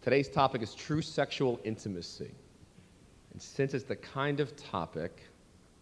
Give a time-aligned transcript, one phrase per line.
[0.00, 2.30] Today's topic is true sexual intimacy.
[3.32, 5.22] And since it's the kind of topic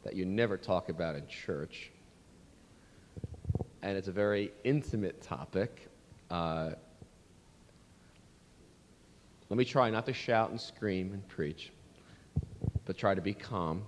[0.05, 1.91] that you never talk about in church,
[3.83, 5.91] and it's a very intimate topic,
[6.31, 6.71] uh,
[9.51, 11.71] let me try not to shout and scream and preach,
[12.87, 13.83] but try to be calm.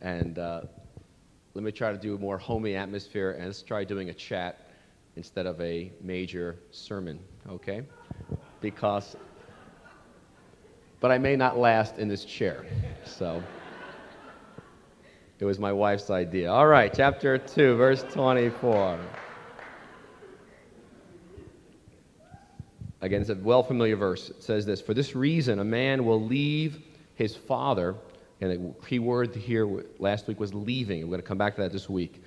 [0.00, 0.62] And uh,
[1.52, 4.70] let me try to do a more homey atmosphere, and let's try doing a chat
[5.16, 7.82] instead of a major sermon, okay?
[8.64, 9.14] Because,
[11.00, 12.64] but I may not last in this chair,
[13.04, 13.42] so.
[15.38, 16.50] It was my wife's idea.
[16.50, 18.98] All right, chapter 2, verse 24.
[23.02, 24.30] Again, it's a well familiar verse.
[24.30, 26.80] It says this For this reason, a man will leave
[27.16, 27.96] his father,
[28.40, 31.02] and the key word here last week was leaving.
[31.02, 32.23] We're going to come back to that this week.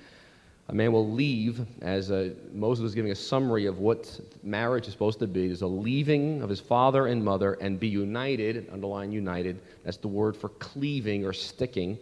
[0.70, 4.92] A man will leave, as a, Moses was giving a summary of what marriage is
[4.92, 5.46] supposed to be.
[5.46, 9.62] There's a leaving of his father and mother and be united, underline united.
[9.84, 11.98] That's the word for cleaving or sticking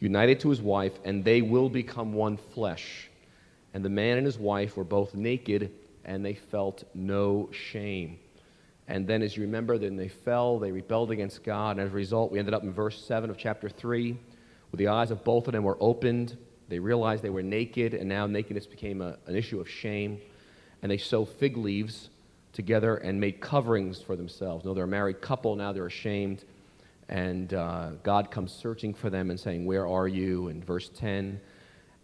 [0.00, 3.10] united to his wife, and they will become one flesh.
[3.74, 5.70] And the man and his wife were both naked,
[6.06, 8.18] and they felt no shame.
[8.88, 11.94] And then, as you remember, then they fell, they rebelled against God, and as a
[11.94, 15.46] result, we ended up in verse 7 of chapter 3, where the eyes of both
[15.46, 16.38] of them were opened.
[16.70, 20.18] They realized they were naked, and now nakedness became a, an issue of shame.
[20.82, 22.08] And they sewed fig leaves
[22.54, 24.64] together and made coverings for themselves.
[24.64, 26.44] No, they're a married couple, now they're ashamed
[27.10, 30.46] and uh, God comes searching for them and saying, Where are you?
[30.46, 31.40] In verse 10,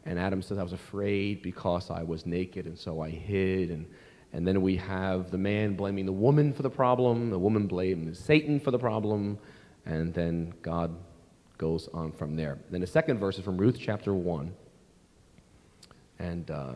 [0.04, 3.70] and Adam says, I was afraid because I was naked, and so I hid.
[3.70, 3.86] And,
[4.32, 8.12] and then we have the man blaming the woman for the problem, the woman blaming
[8.14, 9.38] Satan for the problem,
[9.86, 10.92] and then God
[11.58, 12.58] goes on from there.
[12.70, 14.52] Then the second verse is from Ruth chapter 1.
[16.18, 16.72] And uh,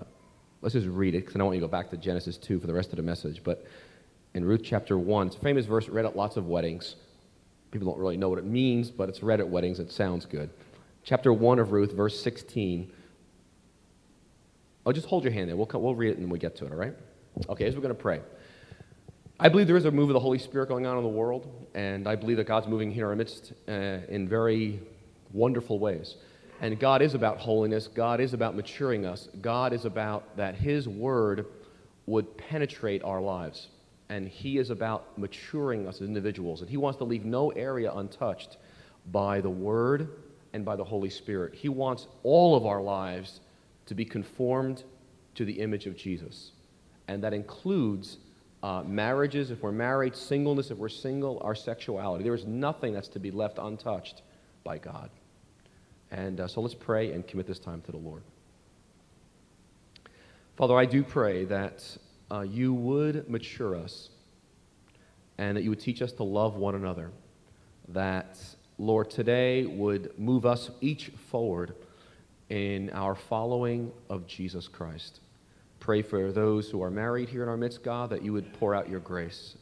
[0.63, 2.61] let's just read it because I don't want you to go back to Genesis 2
[2.61, 3.43] for the rest of the message.
[3.43, 3.67] But
[4.35, 6.97] in Ruth chapter 1, it's a famous verse read at lots of weddings.
[7.71, 9.79] People don't really know what it means, but it's read at weddings.
[9.79, 10.51] It sounds good.
[11.03, 12.91] Chapter 1 of Ruth, verse 16.
[14.87, 15.57] Oh, just hold your hand there.
[15.57, 16.95] We'll, we'll read it and we get to it, all right?
[17.49, 18.21] Okay, as we're going to pray.
[19.43, 21.51] I believe there is a move of the Holy Spirit going on in the world,
[21.73, 23.73] and I believe that God's moving here in our midst uh,
[24.11, 24.81] in very
[25.33, 26.17] wonderful ways.
[26.61, 27.89] And God is about holiness.
[27.89, 29.31] God is about maturing us.
[29.41, 31.47] God is about that His Word
[32.05, 33.69] would penetrate our lives
[34.11, 36.61] and He is about maturing us as individuals.
[36.61, 38.59] And He wants to leave no area untouched
[39.11, 40.11] by the Word
[40.53, 41.55] and by the Holy Spirit.
[41.55, 43.41] He wants all of our lives
[43.87, 44.85] to be conformed
[45.37, 46.51] to the image of Jesus.
[47.09, 48.19] And that includes
[48.63, 52.25] uh, marriages, if we're married, singleness, if we're single, our sexuality.
[52.25, 54.23] There is nothing that's to be left untouched
[54.65, 55.11] by God.
[56.11, 58.23] And uh, so let's pray and commit this time to the Lord.
[60.57, 61.97] Father, I do pray that
[62.31, 64.11] uh, you would mature us
[65.39, 67.13] and that you would teach us to love one another.
[67.89, 68.39] That,
[68.77, 71.75] Lord, today would move us each forward
[72.51, 75.21] in our following of Jesus Christ.
[75.81, 78.75] Pray for those who are married here in our midst, God, that you would pour
[78.75, 79.57] out your grace.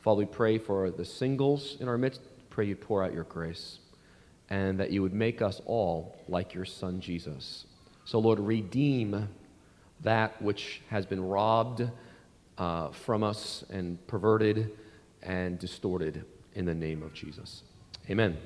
[0.00, 2.20] Father, we pray for the singles in our midst.
[2.48, 3.80] Pray you pour out your grace
[4.50, 7.66] and that you would make us all like your Son Jesus.
[8.04, 9.28] So, Lord, redeem
[10.02, 11.88] that which has been robbed
[12.58, 14.70] uh, from us and perverted
[15.22, 16.24] and distorted
[16.54, 17.62] in the name of Jesus.
[18.08, 18.36] Amen.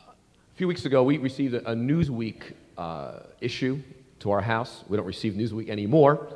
[0.00, 3.80] A few weeks ago, we received a Newsweek uh, issue
[4.20, 4.84] to our house.
[4.88, 6.28] We don't receive Newsweek anymore,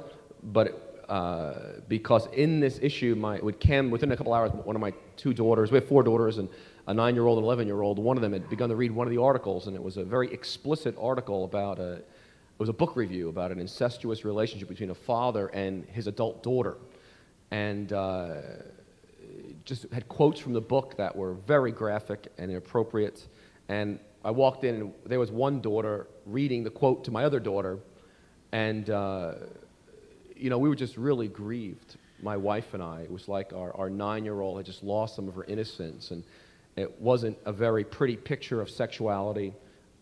[0.42, 4.80] but uh, because in this issue, my, with Cam, within a couple hours, one of
[4.80, 6.48] my two daughters, we have four daughters, and
[6.86, 8.92] a nine year old and 11 year old, one of them had begun to read
[8.92, 12.06] one of the articles, and it was a very explicit article about a, it
[12.58, 16.76] was a book review about an incestuous relationship between a father and his adult daughter.
[17.50, 18.36] And uh,
[19.64, 23.26] just had quotes from the book that were very graphic and inappropriate.
[23.68, 27.40] And I walked in, and there was one daughter reading the quote to my other
[27.40, 27.78] daughter.
[28.52, 29.34] And, uh,
[30.36, 33.00] you know, we were just really grieved, my wife and I.
[33.02, 36.10] It was like our, our nine year old had just lost some of her innocence.
[36.10, 36.22] And
[36.76, 39.54] it wasn't a very pretty picture of sexuality.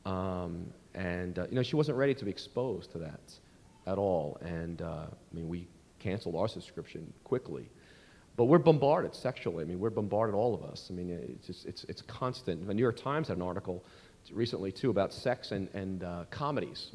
[0.05, 3.21] Um, and, uh, you know, she wasn't ready to be exposed to that
[3.87, 4.39] at all.
[4.41, 5.69] And, uh, I mean, we
[6.01, 7.69] canceled our subscription quickly.
[8.37, 9.65] But we're bombarded sexually.
[9.65, 10.89] I mean, we're bombarded, all of us.
[10.91, 12.65] I mean, it's, just, it's, it's constant.
[12.67, 13.85] The New York Times had an article
[14.33, 16.91] recently, too, about sex and, and uh, comedies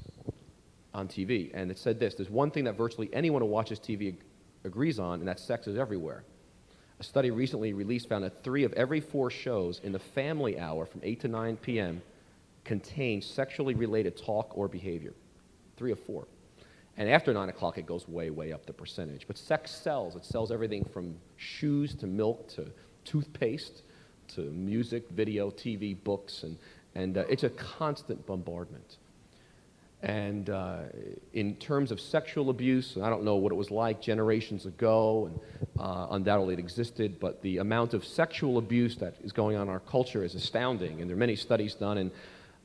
[0.93, 1.51] on TV.
[1.53, 4.15] And it said this There's one thing that virtually anyone who watches TV
[4.63, 6.23] agrees on, and that sex is everywhere.
[6.99, 10.85] A study recently released found that three of every four shows in the family hour
[10.85, 12.01] from 8 to 9 p.m
[12.63, 15.13] contain sexually related talk or behavior.
[15.77, 16.27] Three of four.
[16.97, 19.25] And after 9 o'clock, it goes way, way up the percentage.
[19.27, 20.15] But sex sells.
[20.15, 22.67] It sells everything from shoes to milk to
[23.03, 23.83] toothpaste
[24.29, 26.57] to music, video, TV, books, and,
[26.95, 28.97] and uh, it's a constant bombardment.
[30.03, 30.79] And uh,
[31.31, 35.39] in terms of sexual abuse, I don't know what it was like generations ago, and
[35.79, 39.69] uh, undoubtedly it existed, but the amount of sexual abuse that is going on in
[39.69, 40.99] our culture is astounding.
[40.99, 42.11] And there are many studies done, and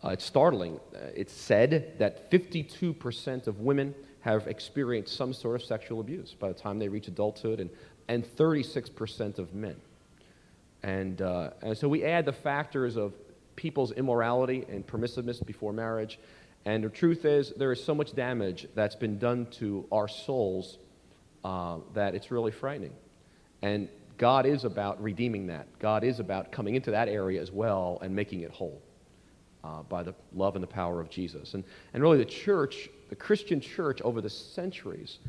[0.03, 0.81] uh, it's startling.
[0.93, 6.49] Uh, it's said that 52% of women have experienced some sort of sexual abuse by
[6.49, 7.71] the time they reach adulthood, and,
[8.09, 9.77] and 36% of men.
[10.83, 13.13] And, uh, and so we add the factors of
[13.59, 16.19] people's immorality and permissiveness before marriage
[16.65, 20.79] and the truth is, there is so much damage that's been done to our souls
[21.45, 22.93] uh, that it's really frightening.
[23.63, 23.89] And
[24.19, 25.67] God is about redeeming that.
[25.79, 28.83] God is about coming into that area as well and making it whole
[29.63, 31.55] uh, by the love and the power of Jesus.
[31.55, 31.65] And,
[31.95, 35.21] and really, the church, the Christian church over the centuries,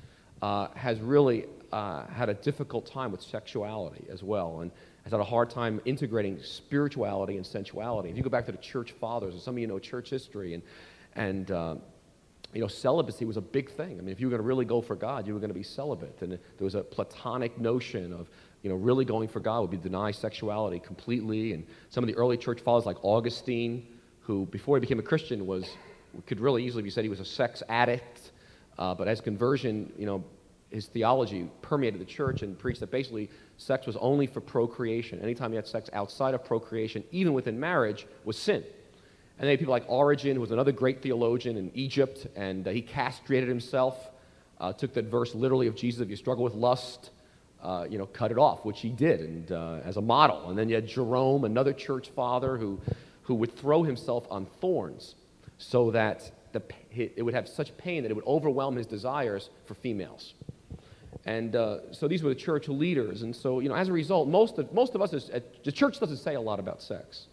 [0.41, 4.61] uh, has really uh, had a difficult time with sexuality as well.
[4.61, 4.71] And
[5.09, 8.09] has had a hard time integrating spirituality and sensuality.
[8.09, 10.53] If you go back to the church fathers, and some of you know church history,
[10.53, 10.61] and
[11.15, 11.75] and, uh,
[12.53, 13.97] you know, celibacy was a big thing.
[13.97, 15.55] I mean, if you were going to really go for God, you were going to
[15.55, 16.21] be celibate.
[16.21, 18.29] And there was a platonic notion of,
[18.61, 21.53] you know, really going for God would be deny sexuality completely.
[21.53, 23.87] And some of the early church fathers, like Augustine,
[24.21, 25.69] who before he became a Christian was,
[26.25, 28.31] could really easily be said he was a sex addict.
[28.77, 30.23] Uh, but as conversion, you know,
[30.69, 33.29] his theology permeated the church and preached that basically
[33.59, 35.21] sex was only for procreation.
[35.21, 38.63] Anytime you had sex outside of procreation, even within marriage, was sin.
[39.37, 42.81] And then people like Origen, who was another great theologian in Egypt, and uh, he
[42.81, 43.95] castrated himself,
[44.59, 47.11] uh, took that verse literally of Jesus, if you struggle with lust,
[47.61, 50.49] uh, you know, cut it off, which he did, and uh, as a model.
[50.49, 52.79] And then you had Jerome, another church father, who,
[53.23, 55.15] who would throw himself on thorns
[55.57, 56.61] so that the,
[56.93, 60.33] it would have such pain that it would overwhelm his desires for females.
[61.25, 63.23] And uh, so these were the church leaders.
[63.23, 65.29] And so, you know, as a result, most of, most of us, is,
[65.63, 67.27] the church doesn't say a lot about sex.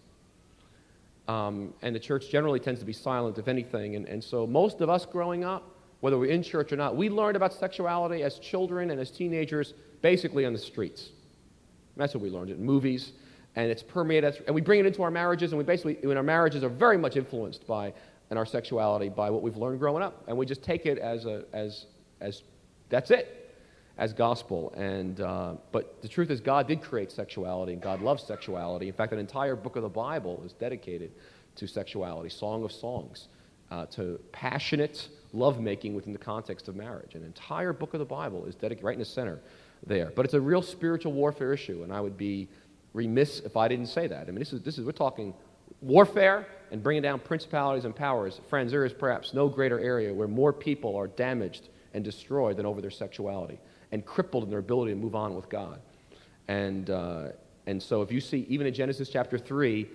[1.29, 3.97] Um, and the church generally tends to be silent, if anything.
[3.97, 5.63] And, and so, most of us growing up,
[6.01, 9.75] whether we're in church or not, we learned about sexuality as children and as teenagers
[10.03, 11.11] basically on the streets.
[11.97, 13.13] That's what we learned in movies.
[13.57, 16.23] And it's permeated, and we bring it into our marriages, and we basically, in our
[16.23, 17.93] marriages, are very much influenced by,
[18.29, 20.23] and our sexuality by what we've learned growing up.
[20.29, 21.87] And we just take it as, a, as,
[22.21, 22.43] as
[22.91, 23.36] that's it,
[23.99, 24.73] as gospel.
[24.77, 28.89] And, uh, but the truth is, God did create sexuality, and God loves sexuality.
[28.89, 31.13] In fact, an entire book of the Bible is dedicated
[31.57, 33.29] to sexuality, Song of Songs,
[33.71, 37.15] uh, to passionate lovemaking within the context of marriage.
[37.15, 39.41] An entire book of the Bible is dedicated right in the center
[39.87, 40.13] there.
[40.15, 42.49] But it's a real spiritual warfare issue, and I would be
[42.93, 44.23] remiss if I didn't say that.
[44.23, 45.35] I mean, this is, this is we're talking
[45.81, 48.41] warfare and bringing down principalities and powers.
[48.49, 52.67] Friends, there is perhaps no greater area where more people are damaged and destroyed than
[52.67, 53.59] over their sexuality
[53.93, 55.81] and crippled in their ability to move on with God.
[56.49, 57.29] And, uh,
[57.67, 59.89] and so if you see, even in Genesis chapter 3,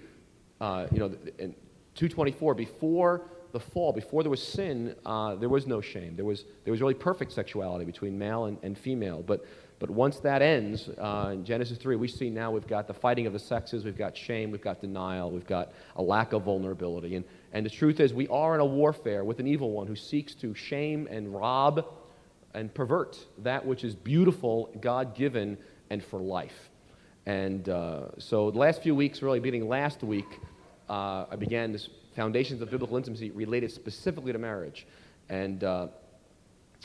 [0.60, 1.56] uh, you know, in
[1.96, 3.22] 224, before
[3.52, 6.16] the fall, before there was sin, uh, there was no shame.
[6.16, 9.22] There was, there was really perfect sexuality between male and, and female.
[9.22, 9.46] But,
[9.80, 13.28] but once that ends, uh, in Genesis 3, we see now we've got the fighting
[13.28, 17.16] of the sexes, we've got shame, we've got denial, we've got a lack of vulnerability.
[17.16, 19.96] And, and the truth is, we are in a warfare with an evil one who
[19.96, 21.86] seeks to shame and rob
[22.54, 25.58] and pervert that which is beautiful, God given,
[25.90, 26.70] and for life.
[27.26, 30.40] And uh, so the last few weeks, really beginning last week,
[30.90, 34.86] uh, I began this Foundations of Biblical Intimacy related specifically to marriage.
[35.30, 35.88] And uh,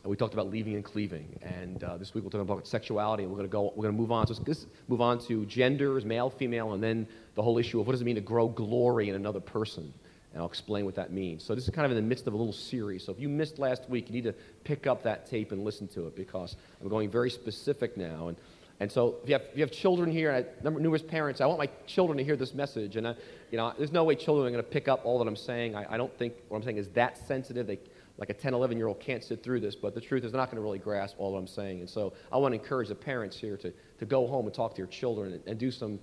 [0.04, 1.38] we talked about leaving and cleaving.
[1.42, 3.72] And uh, this week we'll talk about sexuality, and we're going to go.
[3.74, 4.26] We're going to move on.
[4.26, 7.92] So let's move on to genders, male, female, and then the whole issue of what
[7.92, 9.92] does it mean to grow glory in another person
[10.36, 11.42] and I'll explain what that means.
[11.42, 13.02] So, this is kind of in the midst of a little series.
[13.02, 15.88] So, if you missed last week, you need to pick up that tape and listen
[15.88, 18.28] to it because I'm going very specific now.
[18.28, 18.36] And,
[18.78, 21.46] and so, if you have, if you have children here, and I, numerous parents, I
[21.46, 22.96] want my children to hear this message.
[22.96, 23.14] And, I,
[23.50, 25.74] you know, there's no way children are going to pick up all that I'm saying.
[25.74, 27.66] I, I don't think what I'm saying is that sensitive.
[27.66, 27.78] They,
[28.18, 30.40] like a 10, 11 year old can't sit through this, but the truth is, they're
[30.40, 31.80] not going to really grasp all that I'm saying.
[31.80, 34.74] And so, I want to encourage the parents here to, to go home and talk
[34.74, 35.98] to your children and, and do some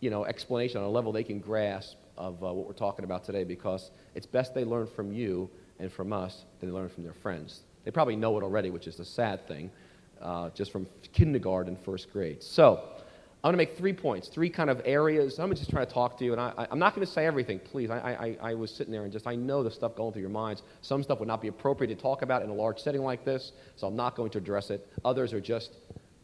[0.00, 3.24] you know, explanation on a level they can grasp of uh, what we're talking about
[3.24, 5.48] today because it's best they learn from you
[5.78, 7.60] and from us than they learn from their friends.
[7.84, 9.70] They probably know it already, which is the sad thing,
[10.20, 12.42] uh, just from kindergarten, first grade.
[12.42, 12.82] So,
[13.44, 15.38] I'm going to make three points, three kind of areas.
[15.38, 17.60] I'm just trying to talk to you, and I, am not going to say everything,
[17.60, 17.88] please.
[17.88, 20.30] I, I, I, was sitting there and just, I know the stuff going through your
[20.30, 20.64] minds.
[20.82, 23.52] Some stuff would not be appropriate to talk about in a large setting like this,
[23.76, 24.88] so I'm not going to address it.
[25.04, 25.76] Others are just,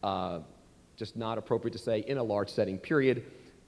[0.03, 0.41] uh,
[0.97, 3.25] just not appropriate to say in a large setting, period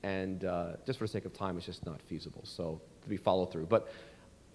[0.07, 2.43] and uh, just for the sake of time, it's just not feasible.
[2.45, 3.67] So to be followed through.
[3.67, 3.93] But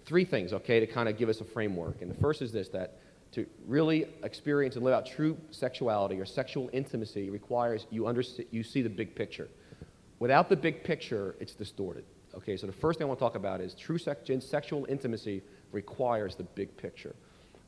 [0.06, 2.00] three things, okay, to kind of give us a framework.
[2.00, 2.98] And the first is this: that
[3.32, 8.62] to really experience and live out true sexuality or sexual intimacy requires you, understand, you
[8.62, 9.48] see the big picture.
[10.20, 12.04] Without the big picture, it's distorted.
[12.34, 15.42] Okay, so the first thing I want to talk about is true sex, sexual intimacy
[15.70, 17.14] requires the big picture.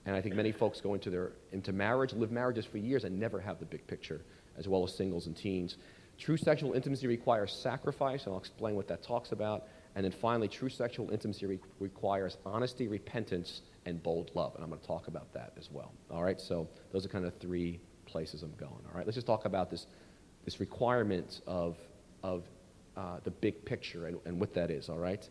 [0.07, 3.19] And I think many folks go into, their, into marriage, live marriages for years, and
[3.19, 4.23] never have the big picture,
[4.57, 5.77] as well as singles and teens.
[6.19, 9.65] True sexual intimacy requires sacrifice, and I'll explain what that talks about.
[9.97, 14.55] And then finally, true sexual intimacy re- requires honesty, repentance, and bold love.
[14.55, 15.93] And I'm going to talk about that as well.
[16.11, 18.73] All right, so those are kind of three places I'm going.
[18.73, 19.87] All right, let's just talk about this,
[20.45, 21.77] this requirement of,
[22.23, 22.45] of
[22.97, 24.89] uh, the big picture and, and what that is.
[24.89, 25.29] All right,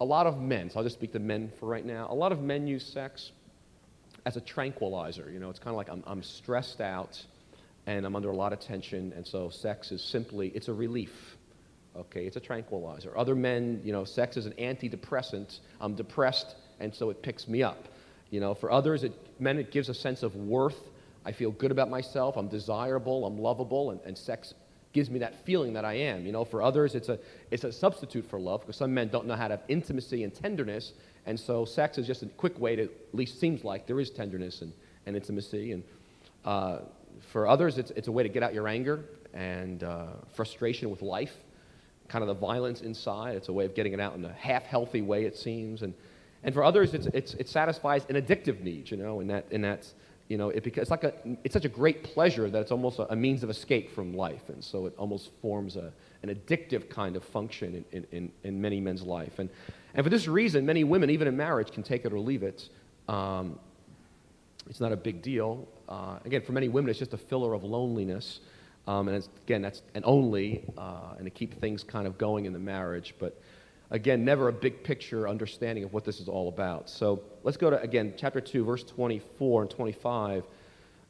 [0.00, 2.06] a lot of men, so I'll just speak to men for right now.
[2.10, 3.32] A lot of men use sex
[4.26, 5.30] as a tranquilizer.
[5.30, 7.24] You know, it's kind of like I'm, I'm stressed out
[7.88, 11.38] and I'm under a lot of tension, and so sex is simply, it's a relief.
[11.96, 13.16] Okay, it's a tranquilizer.
[13.16, 15.60] Other men, you know, sex is an antidepressant.
[15.80, 17.88] I'm depressed, and so it picks me up.
[18.28, 20.90] You know, for others, it, men, it gives a sense of worth.
[21.24, 22.36] I feel good about myself.
[22.36, 23.24] I'm desirable.
[23.24, 24.52] I'm lovable, and, and sex
[24.92, 26.26] gives me that feeling that I am.
[26.26, 27.18] You know, for others, it's a,
[27.50, 30.34] it's a substitute for love because some men don't know how to have intimacy and
[30.34, 30.92] tenderness,
[31.24, 34.10] and so sex is just a quick way to, at least seems like, there is
[34.10, 34.74] tenderness and,
[35.06, 35.72] and intimacy.
[35.72, 35.82] And
[36.44, 36.80] uh,
[37.32, 41.02] for others, it's, it's a way to get out your anger and uh, frustration with
[41.02, 41.34] life,
[42.08, 43.36] kind of the violence inside.
[43.36, 45.82] It's a way of getting it out in a half healthy way, it seems.
[45.82, 45.94] And,
[46.42, 49.62] and for others, it's, it's, it satisfies an addictive need, you know, in that, in
[49.62, 49.86] that
[50.28, 53.10] you know, it, it's, like a, it's such a great pleasure that it's almost a,
[53.12, 54.48] a means of escape from life.
[54.48, 55.90] And so it almost forms a,
[56.22, 59.38] an addictive kind of function in, in, in, many men's life.
[59.38, 59.48] And,
[59.94, 62.68] and for this reason, many women, even in marriage, can take it or leave it.
[63.08, 63.58] Um,
[64.68, 65.66] it's not a big deal.
[65.88, 68.40] Uh, again, for many women, it's just a filler of loneliness.
[68.86, 72.52] Um, and again, that's and only, uh, and to keep things kind of going in
[72.52, 73.14] the marriage.
[73.18, 73.40] But
[73.90, 76.88] again, never a big picture understanding of what this is all about.
[76.88, 80.44] So let's go to, again, chapter 2, verse 24 and 25.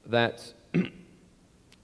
[0.06, 0.52] That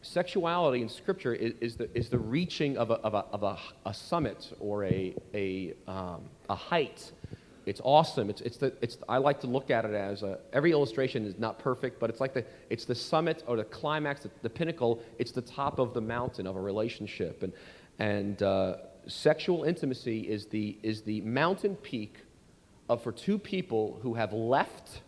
[0.02, 3.58] sexuality in Scripture is, is, the, is the reaching of a, of a, of a,
[3.86, 7.12] a summit or a, a, um, a height.
[7.66, 8.30] It's awesome.
[8.30, 11.38] It's, it's the, it's, I like to look at it as a, every illustration is
[11.38, 15.02] not perfect, but it's like the, it's the summit or the climax, the, the pinnacle.
[15.18, 17.42] It's the top of the mountain of a relationship.
[17.42, 17.52] And,
[17.98, 22.18] and uh, sexual intimacy is the, is the mountain peak
[22.88, 25.00] of, for two people who have left,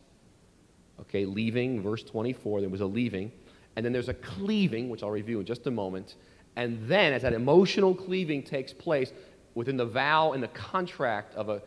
[1.00, 3.32] okay, leaving, verse 24, there was a leaving
[3.76, 6.16] and then there's a cleaving, which I'll review in just a moment.
[6.56, 9.12] And then, as that emotional cleaving takes place
[9.54, 11.62] within the vow and the contract of a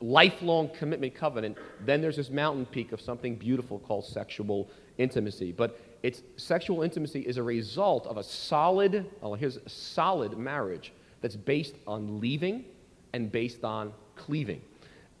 [0.00, 5.52] lifelong commitment covenant, then there's this mountain peak of something beautiful called sexual intimacy.
[5.52, 10.92] But it's sexual intimacy is a result of a solid, oh, here's a solid marriage
[11.20, 12.64] that's based on leaving
[13.12, 14.60] and based on cleaving.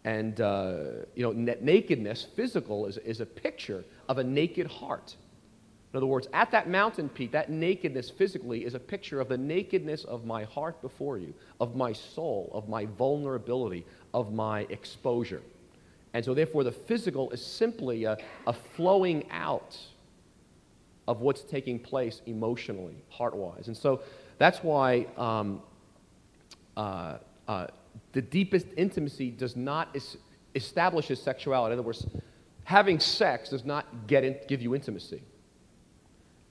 [0.04, 0.80] And, uh,
[1.14, 5.16] you know, nakedness, physical, is, is a picture of a naked heart.
[5.92, 9.38] In other words, at that mountain peak, that nakedness physically is a picture of the
[9.38, 15.42] nakedness of my heart before you, of my soul, of my vulnerability, of my exposure.
[16.14, 19.76] And so, therefore, the physical is simply a, a flowing out
[21.06, 23.68] of what's taking place emotionally, heart wise.
[23.68, 24.02] And so,
[24.38, 25.62] that's why um,
[26.76, 27.66] uh, uh,
[28.12, 30.16] the deepest intimacy does not es-
[30.54, 31.72] establish sexuality.
[31.72, 32.06] In other words,
[32.64, 35.22] having sex does not get in, give you intimacy.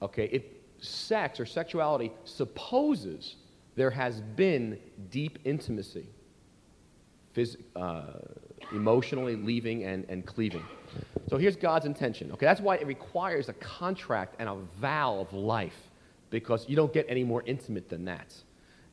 [0.02, 3.36] Okay, it, sex or sexuality supposes
[3.74, 4.78] there has been
[5.10, 6.06] deep intimacy,
[7.38, 8.18] phys- uh,
[8.72, 10.64] emotionally leaving and, and cleaving.
[11.28, 12.32] So here's God's intention.
[12.32, 15.78] Okay, that's why it requires a contract and a vow of life,
[16.30, 18.34] because you don't get any more intimate than that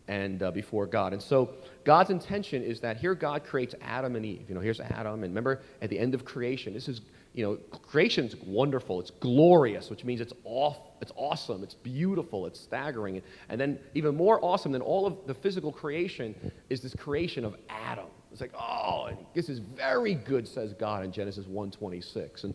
[0.08, 1.14] and uh, before God.
[1.14, 1.50] And so
[1.84, 4.46] God's intention is that here God creates Adam and Eve.
[4.48, 7.02] You know, here's Adam, and remember at the end of creation, this is
[7.36, 9.02] you know, creation's wonderful.
[9.02, 13.22] It's glorious, which means it's off, it's awesome, it's beautiful, it's staggering.
[13.50, 16.34] And then even more awesome than all of the physical creation
[16.70, 18.06] is this creation of Adam.
[18.36, 22.44] It's like, oh, this is very good, says God in Genesis 1:26.
[22.44, 22.54] And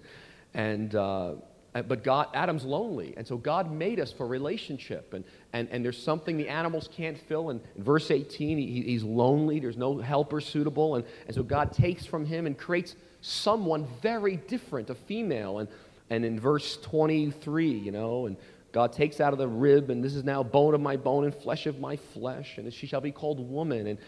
[0.53, 1.35] and uh,
[1.73, 6.03] but God, Adam's lonely, and so God made us for relationship, and, and, and there's
[6.03, 7.49] something the animals can't fill.
[7.49, 11.73] And in verse 18, he, he's lonely, there's no helper suitable, and, and so God
[11.73, 15.61] takes from him and creates someone very different, a female.
[15.61, 15.69] And,
[16.11, 18.37] and in verse 23, you know, and
[18.73, 21.35] God takes out of the rib, and this is now bone of my bone and
[21.35, 23.87] flesh of my flesh, and she shall be called woman.
[23.87, 23.99] And,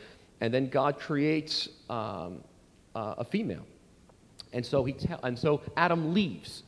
[0.43, 2.43] and then God creates um,
[2.95, 3.65] uh, a female.
[4.53, 6.65] And so, he te- and so Adam leaves.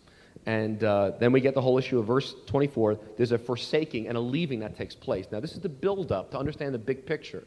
[0.46, 2.98] And uh, then we get the whole issue of verse 24.
[3.16, 5.26] There's a forsaking and a leaving that takes place.
[5.30, 7.44] Now, this is the build up to understand the big picture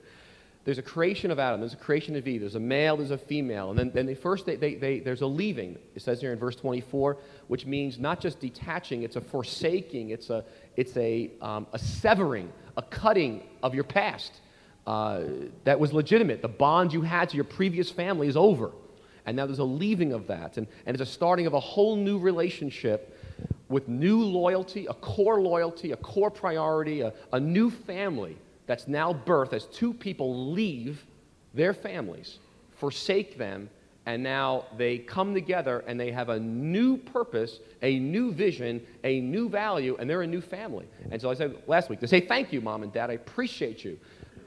[0.67, 3.17] there's a creation of Adam, there's a creation of Eve, there's a male, there's a
[3.17, 3.69] female.
[3.69, 6.57] And then, then first, they, they, they, there's a leaving, it says here in verse
[6.57, 10.43] 24, which means not just detaching, it's a forsaking, it's a,
[10.75, 14.41] it's a, um, a severing, a cutting of your past.
[14.87, 15.23] Uh,
[15.65, 16.41] that was legitimate.
[16.41, 18.71] The bond you had to your previous family is over.
[19.25, 20.57] And now there's a leaving of that.
[20.57, 23.19] And, and it's a starting of a whole new relationship
[23.67, 29.11] with new loyalty, a core loyalty, a core priority, a, a new family that's now
[29.11, 31.05] birthed as two people leave
[31.53, 32.39] their families,
[32.77, 33.69] forsake them,
[34.05, 39.19] and now they come together and they have a new purpose, a new vision, a
[39.19, 40.85] new value, and they're a new family.
[41.11, 43.83] And so I said last week, to say thank you, mom and dad, I appreciate
[43.83, 43.99] you.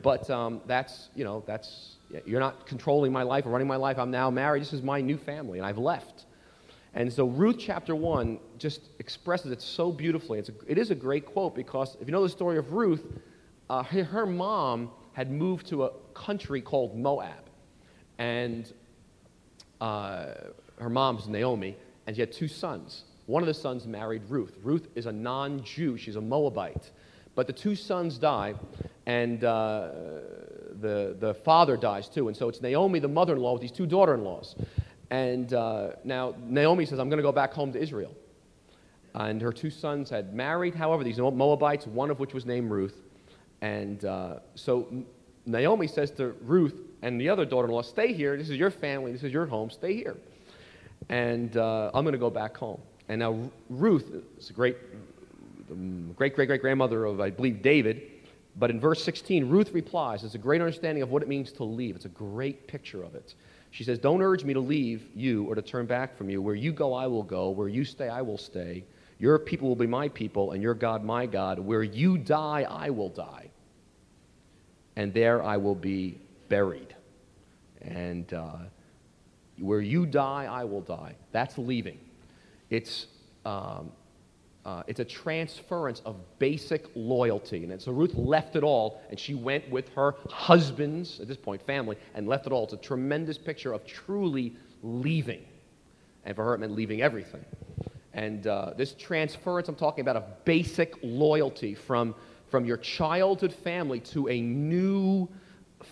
[0.03, 3.99] But um, that's, you know, that's, you're not controlling my life or running my life.
[3.99, 4.63] I'm now married.
[4.63, 6.25] This is my new family, and I've left.
[6.95, 10.39] And so Ruth chapter 1 just expresses it so beautifully.
[10.39, 13.05] It's a, it is a great quote because if you know the story of Ruth,
[13.69, 17.45] uh, her, her mom had moved to a country called Moab.
[18.19, 18.73] And
[19.81, 20.27] uh,
[20.79, 21.77] her mom's Naomi,
[22.07, 23.05] and she had two sons.
[23.27, 24.57] One of the sons married Ruth.
[24.63, 26.91] Ruth is a non Jew, she's a Moabite.
[27.41, 28.53] But the two sons die,
[29.07, 29.89] and uh,
[30.79, 32.29] the, the father dies too.
[32.29, 34.57] And so it's Naomi, the mother in law, with these two daughter in laws.
[35.09, 38.15] And uh, now Naomi says, I'm going to go back home to Israel.
[39.15, 43.01] And her two sons had married, however, these Moabites, one of which was named Ruth.
[43.63, 44.93] And uh, so
[45.47, 48.37] Naomi says to Ruth and the other daughter in law, Stay here.
[48.37, 49.13] This is your family.
[49.13, 49.71] This is your home.
[49.71, 50.19] Stay here.
[51.09, 52.83] And uh, I'm going to go back home.
[53.09, 54.77] And now Ruth is a great,
[56.15, 58.03] great, great, great grandmother of, I believe, David.
[58.57, 61.65] But in verse 16, Ruth replies, It's a great understanding of what it means to
[61.65, 61.97] leave.
[61.97, 63.35] It's a great picture of it.
[63.71, 66.43] She says, Don't urge me to leave you or to turn back from you.
[66.43, 67.51] Where you go, I will go.
[67.51, 68.85] Where you stay, I will stay.
[69.19, 71.59] Your people will be my people, and your God, my God.
[71.59, 73.51] Where you die, I will die.
[74.97, 76.95] And there I will be buried.
[77.83, 78.57] And uh,
[79.59, 81.15] where you die, I will die.
[81.33, 81.99] That's leaving.
[82.71, 83.07] It's
[83.45, 83.93] um,
[84.65, 87.65] uh, it's a transference of basic loyalty.
[87.65, 91.63] And so Ruth left it all, and she went with her husband's, at this point,
[91.63, 92.65] family, and left it all.
[92.65, 95.43] It's a tremendous picture of truly leaving.
[96.25, 97.45] And for her, it meant leaving everything.
[98.13, 102.15] And uh, this transference, I'm talking about, of basic loyalty from,
[102.51, 105.29] from your childhood family to a new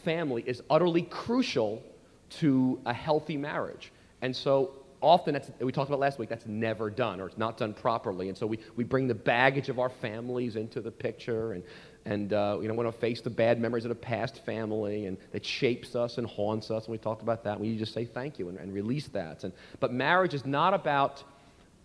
[0.05, 1.83] family is utterly crucial
[2.31, 3.93] to a healthy marriage.
[4.21, 7.57] And so often, that's, we talked about last week, that's never done or it's not
[7.57, 8.29] done properly.
[8.29, 11.63] And so we, we bring the baggage of our families into the picture and,
[12.05, 15.19] and uh, you know, want to face the bad memories of the past family and
[15.33, 16.85] that shapes us and haunts us.
[16.85, 17.61] And we talked about that.
[17.61, 19.45] We just say thank you and, and release that.
[19.45, 21.23] And, but marriage is not about,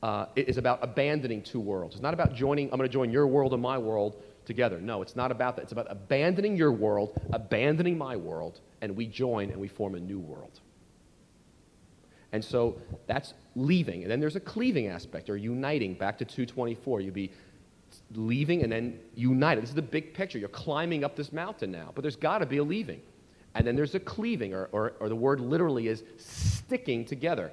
[0.02, 1.96] uh, it is about abandoning two worlds.
[1.96, 4.80] It's not about joining, I'm going to join your world and my world together.
[4.80, 5.64] No, it's not about that.
[5.64, 10.00] It's about abandoning your world, abandoning my world, and we join and we form a
[10.00, 10.60] new world.
[12.34, 12.76] And so
[13.08, 14.02] that's leaving.
[14.02, 15.94] And then there's a cleaving aspect or uniting.
[15.94, 17.00] Back to 224.
[17.00, 17.32] You'd be
[18.16, 19.62] leaving and then united.
[19.62, 20.40] This is the big picture.
[20.40, 21.92] You're climbing up this mountain now.
[21.94, 23.02] But there's got to be a leaving.
[23.56, 27.52] And then there's a cleaving, or, or, or the word literally is sticking together.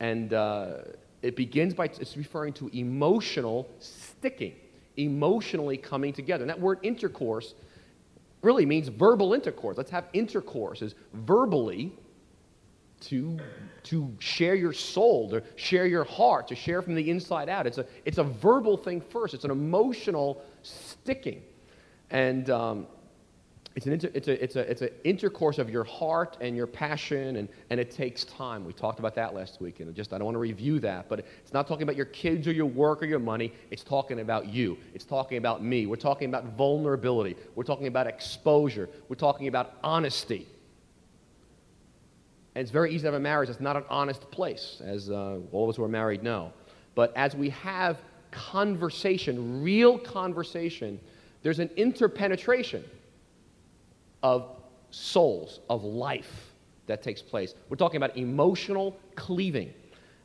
[0.00, 0.78] And uh,
[1.20, 4.54] it begins by, it's referring to emotional sticking,
[4.96, 6.42] emotionally coming together.
[6.42, 7.54] And that word intercourse
[8.40, 9.76] really means verbal intercourse.
[9.76, 11.92] Let's have intercourse is verbally
[13.00, 13.38] to,
[13.84, 17.66] to share your soul, to share your heart, to share from the inside out.
[17.66, 21.42] It's a, it's a verbal thing first, it's an emotional sticking.
[22.10, 22.86] And um,
[23.76, 26.66] it's an, inter, it's, a, it's, a, it's an intercourse of your heart and your
[26.66, 28.64] passion, and, and it takes time.
[28.64, 31.18] We talked about that last week, and just I don't want to review that, but
[31.18, 33.52] it's not talking about your kids or your work or your money.
[33.70, 34.78] It's talking about you.
[34.94, 35.84] It's talking about me.
[35.84, 37.36] We're talking about vulnerability.
[37.54, 38.88] We're talking about exposure.
[39.10, 40.46] We're talking about honesty.
[42.56, 45.40] And it's very easy to have a marriage that's not an honest place, as uh,
[45.52, 46.54] all of us who are married know.
[46.94, 50.98] But as we have conversation, real conversation,
[51.42, 52.82] there's an interpenetration
[54.22, 54.56] of
[54.90, 56.54] souls, of life
[56.86, 57.54] that takes place.
[57.68, 59.74] We're talking about emotional cleaving.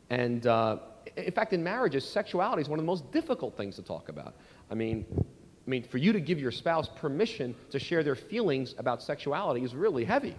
[0.10, 0.78] And uh,
[1.18, 4.36] in fact, in marriages, sexuality is one of the most difficult things to talk about.
[4.70, 8.74] I mean, I mean, for you to give your spouse permission to share their feelings
[8.78, 10.38] about sexuality is really heavy.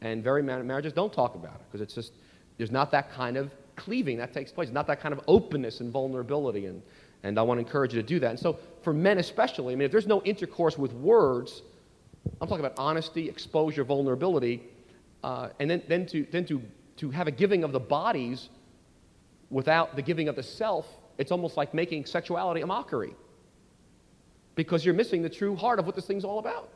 [0.00, 2.12] And very marriages don't talk about it because it's just,
[2.56, 5.92] there's not that kind of cleaving that takes place, not that kind of openness and
[5.92, 6.66] vulnerability.
[6.66, 6.82] And,
[7.22, 8.30] and I want to encourage you to do that.
[8.30, 11.62] And so, for men especially, I mean, if there's no intercourse with words,
[12.40, 14.62] I'm talking about honesty, exposure, vulnerability,
[15.24, 16.62] uh, and then, then, to, then to,
[16.98, 18.48] to have a giving of the bodies
[19.50, 23.14] without the giving of the self, it's almost like making sexuality a mockery
[24.54, 26.68] because you're missing the true heart of what this thing's all about.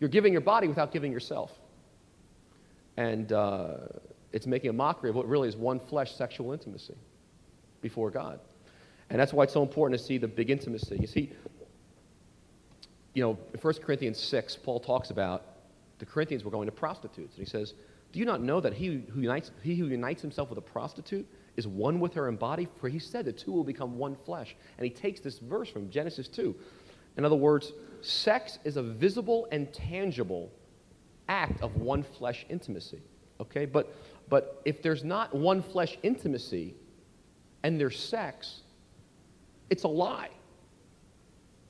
[0.00, 1.50] You're giving your body without giving yourself.
[2.98, 3.76] And uh,
[4.32, 6.96] it's making a mockery of what really is one flesh sexual intimacy
[7.80, 8.40] before God.
[9.08, 10.98] And that's why it's so important to see the big intimacy.
[11.00, 11.32] You see,
[13.14, 15.44] you know, in 1 Corinthians 6, Paul talks about
[16.00, 17.36] the Corinthians were going to prostitutes.
[17.36, 17.74] And he says,
[18.10, 21.24] Do you not know that he who unites, he who unites himself with a prostitute
[21.56, 22.66] is one with her in body?
[22.80, 24.56] For he said the two will become one flesh.
[24.76, 26.52] And he takes this verse from Genesis 2.
[27.16, 30.50] In other words, sex is a visible and tangible
[31.28, 33.02] act of one flesh intimacy.
[33.40, 33.66] Okay?
[33.66, 33.94] But,
[34.28, 36.74] but if there's not one flesh intimacy
[37.62, 38.60] and there's sex,
[39.70, 40.30] it's a lie.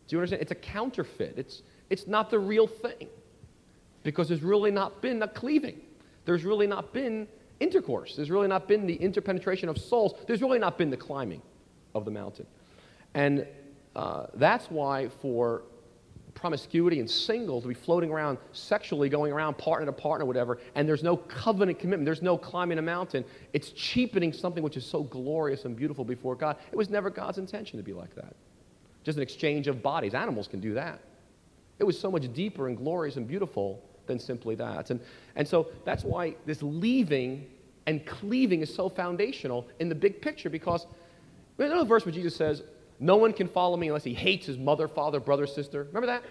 [0.06, 0.42] Do you understand?
[0.42, 1.34] It's a counterfeit.
[1.36, 3.08] It's, it's not the real thing
[4.02, 5.80] because there's really not been a cleaving.
[6.24, 7.28] There's really not been
[7.60, 8.16] intercourse.
[8.16, 10.14] There's really not been the interpenetration of souls.
[10.26, 11.42] There's really not been the climbing
[11.94, 12.46] of the mountain.
[13.14, 13.46] And
[13.96, 15.62] uh, that's why for
[16.38, 20.88] promiscuity and single to be floating around sexually, going around partner to partner, whatever, and
[20.88, 25.03] there's no covenant commitment, there's no climbing a mountain, it's cheapening something which is so
[25.03, 26.57] glorious and beautiful before God.
[26.70, 28.35] It was never God's intention to be like that.
[29.05, 30.14] Just an exchange of bodies.
[30.14, 31.01] Animals can do that.
[31.79, 34.90] It was so much deeper and glorious and beautiful than simply that.
[34.90, 35.01] And,
[35.37, 37.46] and so that's why this leaving
[37.87, 40.87] and cleaving is so foundational in the big picture because
[41.57, 42.62] the verse where Jesus says,
[43.00, 45.84] No one can follow me unless he hates his mother, father, brother, sister.
[45.84, 46.22] Remember that?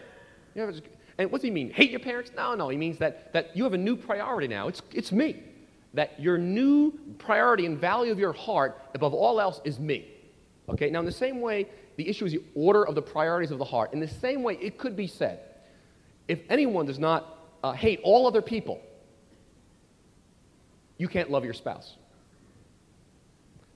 [0.55, 0.71] Yeah,
[1.17, 1.71] and what's he mean?
[1.71, 2.31] Hate your parents?
[2.35, 2.69] No, no.
[2.69, 4.67] He means that, that you have a new priority now.
[4.67, 5.43] It's, it's me.
[5.93, 10.07] That your new priority and value of your heart, above all else, is me.
[10.69, 10.89] Okay?
[10.89, 13.65] Now, in the same way, the issue is the order of the priorities of the
[13.65, 13.93] heart.
[13.93, 15.39] In the same way, it could be said
[16.27, 18.81] if anyone does not uh, hate all other people,
[20.97, 21.95] you can't love your spouse.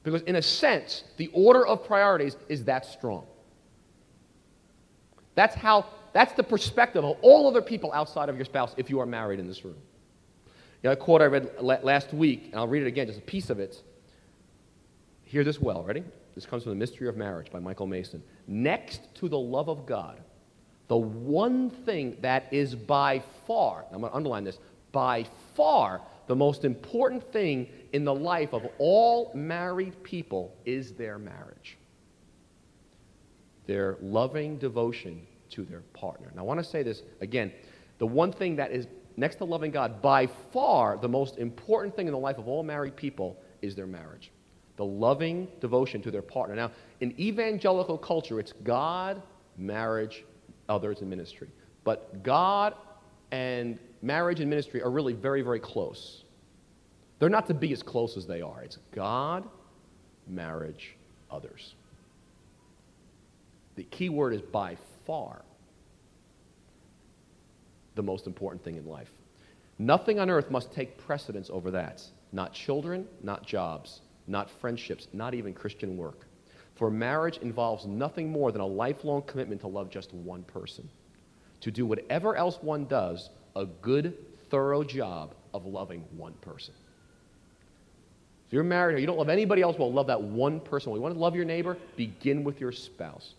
[0.04, 3.26] Because, in a sense, the order of priorities is that strong.
[5.36, 9.00] That's how, that's the perspective of all other people outside of your spouse if you
[9.00, 9.78] are married in this room.
[10.82, 13.24] You know, a quote I read last week, and I'll read it again, just a
[13.24, 13.82] piece of it.
[15.24, 15.84] Hear this well.
[15.84, 16.04] Ready?
[16.34, 18.24] This comes from The Mystery of Marriage by Michael Mason.
[18.48, 20.20] Next to the love of God,
[20.88, 24.60] the one thing that is by far, I'm going to underline this,
[24.92, 25.26] by
[25.56, 31.78] far the most important thing in the life of all married people is their marriage.
[33.68, 36.32] Their loving devotion to their partner.
[36.36, 37.52] Now, I want to say this again.
[38.00, 42.08] The one thing that is next to loving God, by far the most important thing
[42.08, 44.32] in the life of all married people is their marriage.
[44.78, 46.56] The loving devotion to their partner.
[46.56, 49.22] Now, in evangelical culture, it's God,
[49.58, 50.24] marriage,
[50.70, 51.50] others and ministry.
[51.84, 52.74] But God
[53.32, 56.24] and marriage and ministry are really very, very close.
[57.20, 58.64] They're not to be as close as they are.
[58.64, 59.48] It's God,
[60.28, 60.96] marriage,
[61.30, 61.76] others.
[63.76, 65.42] The key word is by far
[67.96, 69.12] the most important thing in life.
[69.78, 72.04] Nothing on earth must take precedence over that.
[72.32, 76.28] Not children, not jobs, not friendships, not even Christian work.
[76.76, 80.90] For marriage involves nothing more than a lifelong commitment to love just one person.
[81.62, 84.18] To do whatever else one does, a good,
[84.50, 86.74] thorough job of loving one person.
[88.48, 90.92] If you're married or you don't love anybody else, well, love that one person.
[90.92, 91.78] Well, you want to love your neighbor?
[91.96, 93.36] Begin with your spouse.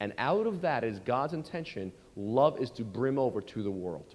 [0.00, 1.92] And out of that is God's intention.
[2.16, 4.14] Love is to brim over to the world.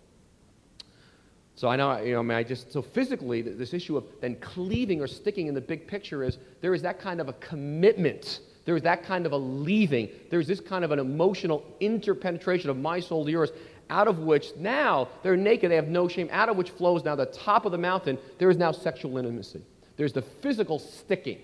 [1.55, 4.36] So I know, you know, I mean, I just, so physically, this issue of then
[4.38, 8.39] cleaving or sticking in the big picture is there is that kind of a commitment.
[8.69, 10.10] There is that kind of a leaving.
[10.29, 13.49] There's this kind of an emotional interpenetration of my soul to yours,
[13.89, 17.15] out of which now they're naked, they have no shame, out of which flows now
[17.15, 19.63] the top of the mountain, there is now sexual intimacy.
[19.97, 21.39] There's the physical sticking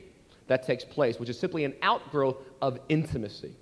[0.45, 3.55] that takes place, which is simply an outgrowth of intimacy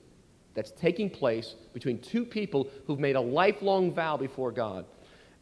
[0.56, 4.84] that's taking place between two people who've made a lifelong vow before God.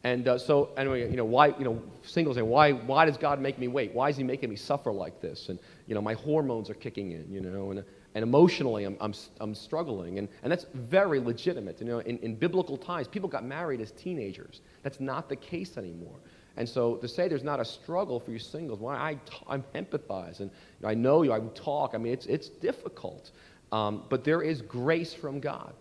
[0.04, 3.40] And uh, so, anyway, you know, why, you know, singles say, why, why does God
[3.40, 3.92] make me wait?
[3.92, 5.48] Why is He making me suffer like this?
[5.48, 9.14] And, you know, my hormones are kicking in, you know, and, and emotionally I'm, I'm,
[9.40, 10.18] I'm struggling.
[10.18, 11.80] And, and that's very legitimate.
[11.80, 14.60] You know, in, in biblical times, people got married as teenagers.
[14.82, 16.18] That's not the case anymore.
[16.56, 20.40] And so to say there's not a struggle for you singles, well, I, I empathize
[20.40, 20.50] and
[20.84, 21.92] I know you, I talk.
[21.94, 23.30] I mean, it's, it's difficult.
[23.72, 25.72] Um, but there is grace from God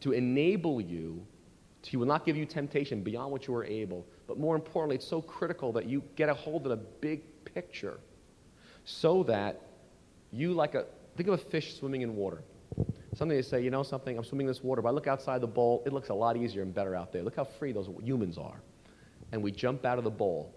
[0.00, 1.26] to enable you
[1.86, 4.04] he will not give you temptation beyond what you are able.
[4.26, 8.00] But more importantly, it's so critical that you get a hold of the big picture
[8.84, 9.60] so that
[10.36, 10.84] you, like a,
[11.16, 12.42] think of a fish swimming in water.
[13.14, 15.40] Something they say, you know something, I'm swimming in this water, but I look outside
[15.40, 17.22] the bowl, it looks a lot easier and better out there.
[17.22, 18.60] Look how free those humans are.
[19.32, 20.54] And we jump out of the bowl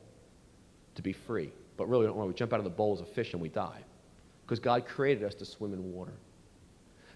[0.96, 1.52] to be free.
[1.78, 2.28] But really, don't want.
[2.28, 3.82] We jump out of the bowl as a fish and we die.
[4.46, 6.14] Because God created us to swim in water.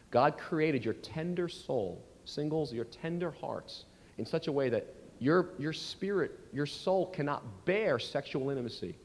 [0.09, 3.85] God created your tender soul, singles, your tender hearts,
[4.17, 4.87] in such a way that
[5.19, 8.95] your, your spirit, your soul cannot bear sexual intimacy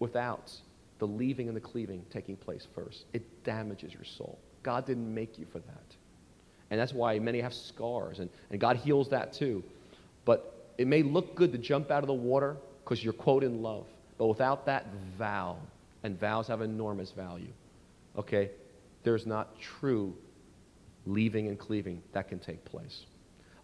[0.00, 0.52] without
[0.98, 3.04] the leaving and the cleaving taking place first.
[3.12, 4.38] It damages your soul.
[4.62, 5.96] God didn't make you for that.
[6.70, 9.64] And that's why many have scars, and, and God heals that too.
[10.24, 13.62] But it may look good to jump out of the water because you're, quote, in
[13.62, 13.86] love.
[14.18, 15.56] But without that vow,
[16.02, 17.52] and vows have enormous value,
[18.16, 18.50] okay,
[19.02, 20.14] there's not true
[21.06, 23.06] leaving and cleaving that can take place.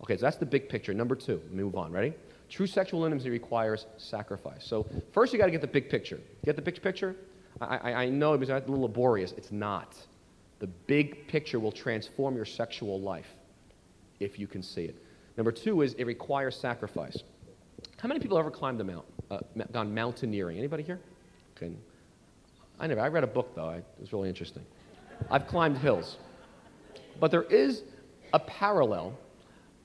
[0.03, 0.95] Okay, so that's the big picture.
[0.95, 1.93] Number two, move on.
[1.93, 2.15] Ready?
[2.49, 4.65] True sexual intimacy requires sacrifice.
[4.65, 6.21] So first you got to get the big picture.
[6.45, 7.17] Get the big picture?
[7.61, 9.33] I, I, I know it was a little laborious.
[9.33, 9.97] It's not.
[10.61, 13.27] The big picture will transform your sexual life
[14.21, 14.97] if you can see it.
[15.37, 17.19] Number two is it requires sacrifice.
[17.99, 19.39] How many people ever climbed a mount, uh,
[19.73, 20.59] gone mountaineering?
[20.59, 21.01] Anybody here?
[21.57, 21.73] Okay.
[22.79, 23.01] I never.
[23.01, 23.69] I read a book though.
[23.69, 24.65] I, it was really interesting.
[25.31, 26.19] I've climbed hills,
[27.21, 27.83] but there is
[28.33, 29.17] a parallel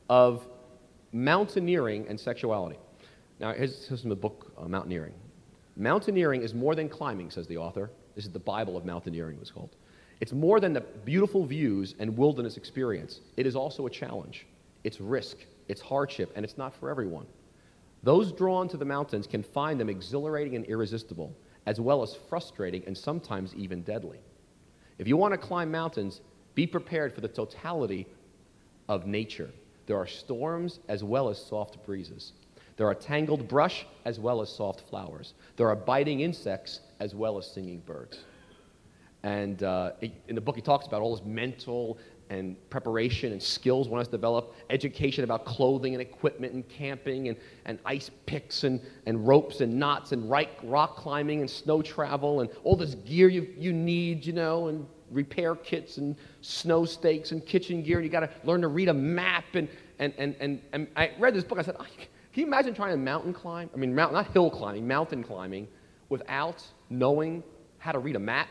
[0.09, 0.47] of
[1.11, 2.77] mountaineering and sexuality.
[3.39, 5.13] Now, here's, here's from the book uh, Mountaineering.
[5.77, 7.89] Mountaineering is more than climbing, says the author.
[8.15, 9.75] This is the Bible of mountaineering, it was called.
[10.19, 13.21] It's more than the beautiful views and wilderness experience.
[13.37, 14.45] It is also a challenge.
[14.83, 15.37] It's risk,
[15.69, 17.25] it's hardship, and it's not for everyone.
[18.03, 21.33] Those drawn to the mountains can find them exhilarating and irresistible,
[21.65, 24.19] as well as frustrating and sometimes even deadly.
[24.97, 26.19] If you want to climb mountains,
[26.55, 28.05] be prepared for the totality
[28.89, 29.49] of nature.
[29.89, 32.33] There are storms as well as soft breezes.
[32.77, 35.33] There are tangled brush as well as soft flowers.
[35.57, 38.19] There are biting insects as well as singing birds.
[39.23, 39.93] And uh,
[40.27, 41.97] in the book, he talks about all this mental
[42.29, 47.29] and preparation and skills one has to develop, education about clothing and equipment and camping
[47.29, 52.41] and, and ice picks and, and ropes and knots and rock climbing and snow travel
[52.41, 57.31] and all this gear you, you need, you know, and repair kits and snow stakes
[57.31, 57.97] and kitchen gear.
[57.97, 59.45] And you got to learn to read a map.
[59.53, 59.67] And,
[59.99, 61.59] and, and, and, and I read this book.
[61.59, 63.69] I said, oh, can you imagine trying to mountain climb?
[63.73, 65.67] I mean, mountain, not hill climbing, mountain climbing
[66.09, 67.43] without knowing
[67.79, 68.47] how to read a map?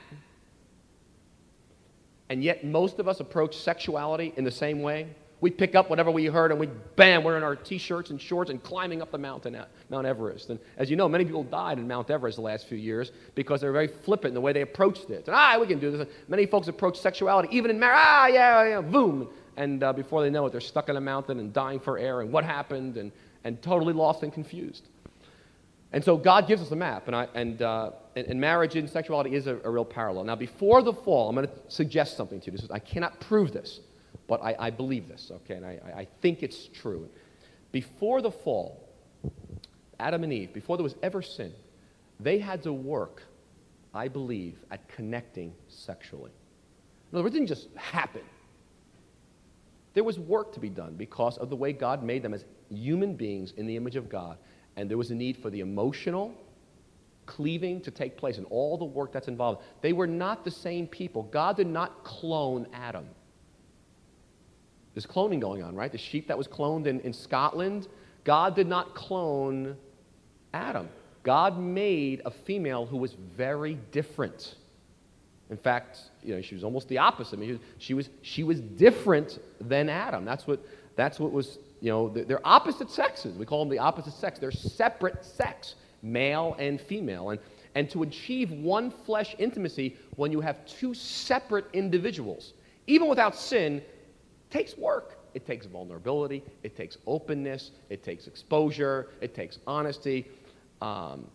[2.29, 5.09] And yet, most of us approach sexuality in the same way.
[5.41, 8.21] We pick up whatever we heard and we, bam, we're in our t shirts and
[8.21, 10.51] shorts and climbing up the mountain, uh, Mount Everest.
[10.51, 13.61] And as you know, many people died in Mount Everest the last few years because
[13.61, 15.27] they were very flippant in the way they approached it.
[15.27, 16.09] And, ah, we can do this.
[16.27, 19.29] Many folks approach sexuality, even in marriage, ah, yeah, yeah, boom.
[19.57, 22.21] And uh, before they know it, they're stuck in a mountain and dying for air
[22.21, 23.13] and what happened and,
[23.45, 24.89] and totally lost and confused.
[25.93, 28.89] And so God gives us a map, and, I, and, uh, and, and, marriage and
[28.89, 30.25] sexuality is a, a, real parallel.
[30.25, 32.53] Now, before the fall, I'm going to suggest something to you.
[32.53, 33.81] This is, I cannot prove this,
[34.29, 37.09] but I, I believe this, okay, and I, I think it's true.
[37.73, 38.89] Before the fall,
[39.99, 41.53] Adam and Eve, before there was ever sin,
[42.21, 43.25] they had to work,
[43.93, 46.31] I believe, at connecting sexually.
[47.11, 48.23] In other words, it didn't just happen.
[49.95, 53.17] There was work to be done because of the way God made them as human
[53.17, 54.39] beings in the image of God
[54.79, 56.33] and there was a need for the emotional
[57.27, 59.63] cleaving to take place and all the work that's involved.
[59.83, 61.25] They were not the same people.
[61.25, 63.09] God did not clone Adam.
[64.99, 65.93] There's cloning going on, right?
[65.93, 67.87] The sheep that was cloned in, in Scotland,
[68.25, 69.77] God did not clone
[70.53, 70.89] Adam.
[71.23, 74.57] God made a female who was very different.
[75.51, 77.37] In fact, you know, she was almost the opposite.
[77.37, 80.25] I mean, she was, she was different than Adam.
[80.25, 80.59] That's what,
[80.97, 83.39] that's what was you know, they're opposite sexes.
[83.39, 84.41] We call them the opposite sex.
[84.41, 87.31] They're separate sex, male and female.
[87.31, 87.39] And,
[87.77, 92.55] and to achieve one flesh intimacy when you have two separate individuals,
[92.89, 93.81] even without sin,
[94.51, 95.19] takes work.
[95.35, 100.27] It takes vulnerability, it takes openness, it takes exposure, it takes honesty.
[100.81, 101.27] Um,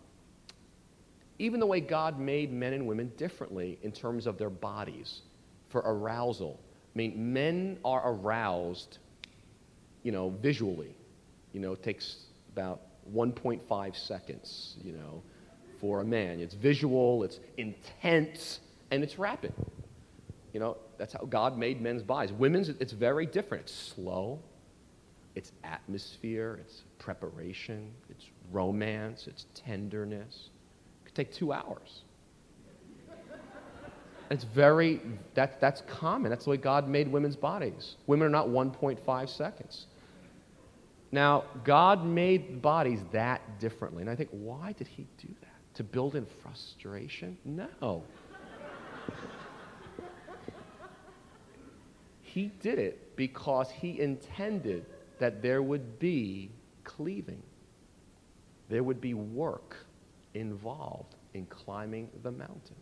[1.38, 5.22] even the way God made men and women differently in terms of their bodies
[5.68, 6.60] for arousal.
[6.62, 8.98] I mean, men are aroused
[10.04, 10.94] you know, visually.
[11.52, 15.22] You know, it takes about 1.5 seconds, you know,
[15.80, 16.38] for a man.
[16.38, 18.60] It's visual, it's intense,
[18.92, 19.52] and it's rapid.
[20.54, 22.32] You know, that's how God made men's bodies.
[22.32, 23.64] Women's, it's very different.
[23.64, 24.38] It's slow,
[25.34, 30.50] it's atmosphere, it's preparation, it's romance, it's tenderness.
[31.02, 32.02] It could take two hours.
[34.30, 35.00] It's very,
[35.34, 36.30] that, that's common.
[36.30, 37.96] That's the way God made women's bodies.
[38.06, 39.86] Women are not 1.5 seconds.
[41.10, 44.02] Now, God made bodies that differently.
[44.02, 45.74] And I think, why did he do that?
[45.74, 47.36] To build in frustration?
[47.44, 48.04] No.
[52.34, 54.84] He did it because he intended
[55.20, 56.50] that there would be
[56.82, 57.40] cleaving,
[58.68, 59.76] there would be work
[60.34, 62.74] involved in climbing the mountain.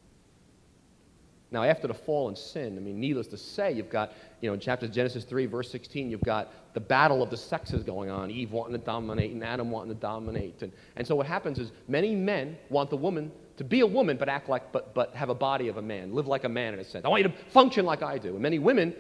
[1.51, 4.55] Now, after the fall and sin, I mean, needless to say, you've got, you know,
[4.55, 8.31] in chapter Genesis 3, verse 16, you've got the battle of the sexes going on
[8.31, 10.63] Eve wanting to dominate and Adam wanting to dominate.
[10.63, 14.17] And, and so what happens is many men want the woman to be a woman
[14.17, 16.73] but act like, but, but have a body of a man, live like a man
[16.73, 17.05] in a sense.
[17.05, 18.31] I want you to function like I do.
[18.31, 18.95] And many women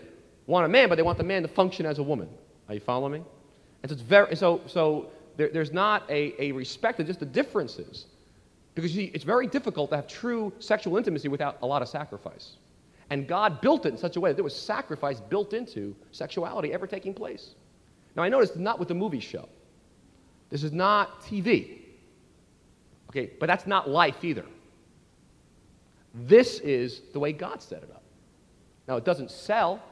[0.46, 2.28] want a man, but they want the man to function as a woman.
[2.68, 3.22] Are you following me?
[3.82, 7.26] And so it's very, so, so there, there's not a, a respect of just the
[7.26, 8.06] differences.
[8.74, 12.56] Because see, it's very difficult to have true sexual intimacy without a lot of sacrifice.
[13.10, 16.72] And God built it in such a way that there was sacrifice built into sexuality
[16.72, 17.54] ever taking place.
[18.16, 19.48] Now, I know noticed not with the movie show.
[20.50, 21.78] This is not TV.
[23.10, 24.44] Okay, but that's not life either.
[26.14, 28.02] This is the way God set it up.
[28.88, 29.82] Now, it doesn't sell,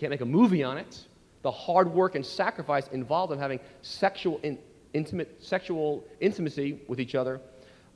[0.00, 0.98] can't make a movie on it.
[1.42, 4.58] The hard work and sacrifice involved in having sexual, in,
[4.94, 7.40] intimate, sexual intimacy with each other,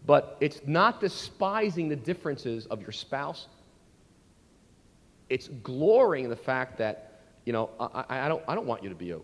[0.07, 3.49] but it's not despising the differences of your spouse.
[5.31, 8.91] It's glorying in the fact that, you know, I, I, don't, I don't want you
[8.91, 9.19] to be a,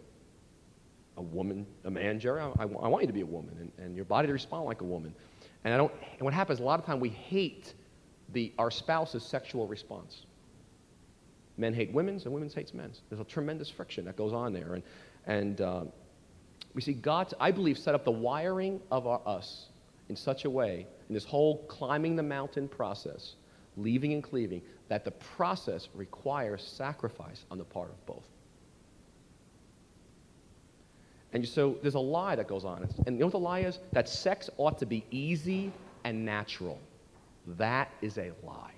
[1.18, 2.40] a woman, a man, Jerry.
[2.40, 4.64] I, I, I want you to be a woman and, and your body to respond
[4.64, 5.14] like a woman.
[5.64, 7.74] And, I don't, and what happens a lot of time, we hate
[8.32, 10.24] the, our spouse's sexual response.
[11.60, 13.02] Men hate women's and women's hates men's.
[13.10, 14.72] There's a tremendous friction that goes on there.
[14.72, 14.82] And,
[15.26, 15.84] and uh,
[16.72, 19.66] we see God, I believe, set up the wiring of our, us
[20.08, 23.34] in such a way, in this whole climbing the mountain process,
[23.76, 28.24] leaving and cleaving, that the process requires sacrifice on the part of both.
[31.34, 32.88] And so there's a lie that goes on.
[33.06, 33.80] And you know what the lie is?
[33.92, 35.72] That sex ought to be easy
[36.04, 36.78] and natural.
[37.46, 38.72] That is a lie.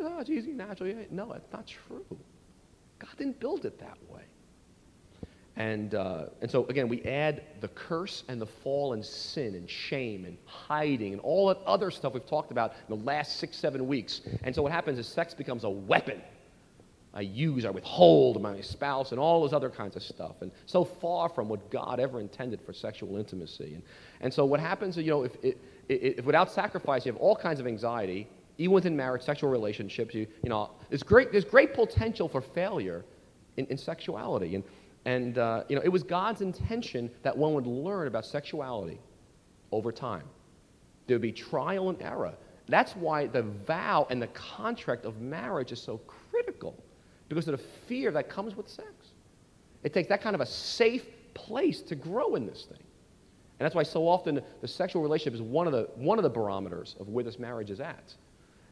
[0.00, 0.94] Oh, it's easy, natural.
[1.10, 2.04] No, it's not true.
[2.98, 4.22] God didn't build it that way.
[5.56, 9.70] And, uh, and so, again, we add the curse and the fall and sin and
[9.70, 13.56] shame and hiding and all that other stuff we've talked about in the last six,
[13.56, 14.22] seven weeks.
[14.42, 16.20] And so, what happens is sex becomes a weapon.
[17.16, 20.42] I use, I withhold my spouse, and all those other kinds of stuff.
[20.42, 23.74] And so far from what God ever intended for sexual intimacy.
[23.74, 23.82] And,
[24.22, 25.54] and so, what happens you know, if, if,
[25.88, 28.26] if without sacrifice, you have all kinds of anxiety,
[28.58, 33.04] even within marriage, sexual relationships, you, you know, there's great, there's great potential for failure
[33.56, 34.54] in, in sexuality.
[34.54, 34.64] And,
[35.04, 39.00] and uh, you know, it was God's intention that one would learn about sexuality
[39.72, 40.24] over time.
[41.06, 42.34] There would be trial and error.
[42.68, 46.82] That's why the vow and the contract of marriage is so critical,
[47.28, 48.88] because of the fear that comes with sex.
[49.82, 52.78] It takes that kind of a safe place to grow in this thing.
[53.58, 56.30] And that's why so often the sexual relationship is one of the, one of the
[56.30, 58.14] barometers of where this marriage is at.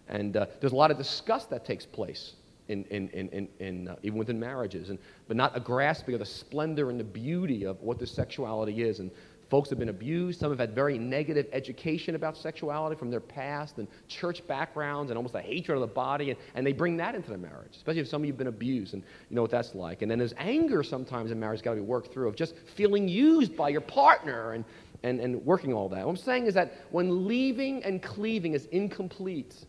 [0.09, 2.35] And uh, there's a lot of disgust that takes place
[2.69, 6.27] in, in, in, in uh, even within marriages, and, but not a grasping of the
[6.27, 9.01] splendor and the beauty of what this sexuality is.
[9.01, 9.11] And
[9.53, 10.41] folks have been abused.
[10.41, 15.19] Some have had very negative education about sexuality from their past and church backgrounds and
[15.19, 18.01] almost a hatred of the body, and, and they bring that into the marriage, especially
[18.01, 20.01] if some of you have been abused and you know what that's like.
[20.01, 23.09] And then there's anger sometimes in marriage got to be worked through of just feeling
[23.09, 24.65] used by your partner and,
[25.03, 26.07] and, and working all that.
[26.07, 29.67] What I'm saying is that when leaving and cleaving is incomplete,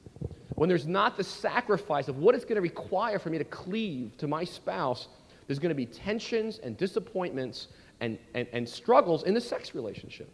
[0.55, 4.15] when there's not the sacrifice of what it's going to require for me to cleave
[4.17, 5.07] to my spouse,
[5.47, 7.67] there's going to be tensions and disappointments
[8.01, 10.29] and, and, and struggles in the sex relationship.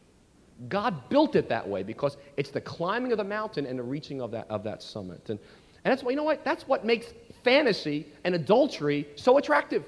[0.68, 4.22] God built it that way because it's the climbing of the mountain and the reaching
[4.22, 5.30] of that, of that summit.
[5.30, 5.40] And,
[5.86, 6.44] and that's what, you know what?
[6.44, 9.86] That's what makes fantasy and adultery so attractive.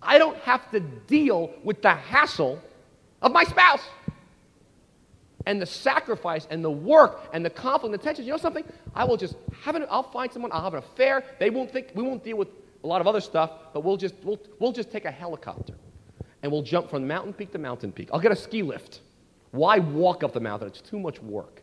[0.00, 2.62] I don't have to deal with the hassle
[3.20, 3.82] of my spouse
[5.46, 8.26] and the sacrifice and the work and the conflict and the tensions.
[8.26, 8.64] You know something?
[8.94, 11.24] I will just have an, I'll find someone, I'll have an affair.
[11.38, 12.48] They won't think, we won't deal with
[12.84, 15.74] a lot of other stuff, but we'll just, we'll, we'll just take a helicopter
[16.42, 18.08] and we'll jump from mountain peak to mountain peak.
[18.12, 19.00] I'll get a ski lift.
[19.50, 20.68] Why walk up the mountain?
[20.68, 21.62] It's too much work.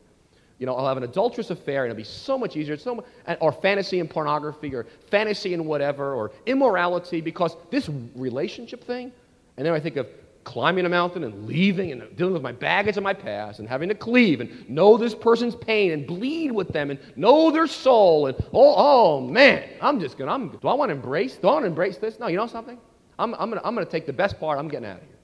[0.58, 3.06] You know, I'll have an adulterous affair and it'll be so much easier, so much,
[3.42, 9.12] or fantasy and pornography, or fantasy and whatever, or immorality, because this relationship thing,
[9.58, 10.08] and then I think of
[10.46, 13.90] climbing a mountain and leaving and dealing with my baggage and my past and having
[13.90, 18.28] to cleave and know this person's pain and bleed with them and know their soul
[18.28, 21.54] and oh, oh man, I'm just gonna, I'm, do I want to embrace, do I
[21.54, 22.20] want to embrace this?
[22.20, 22.78] No, you know something?
[23.20, 25.18] I'm, I'm gonna, I'm gonna take the best part, I'm getting out of here.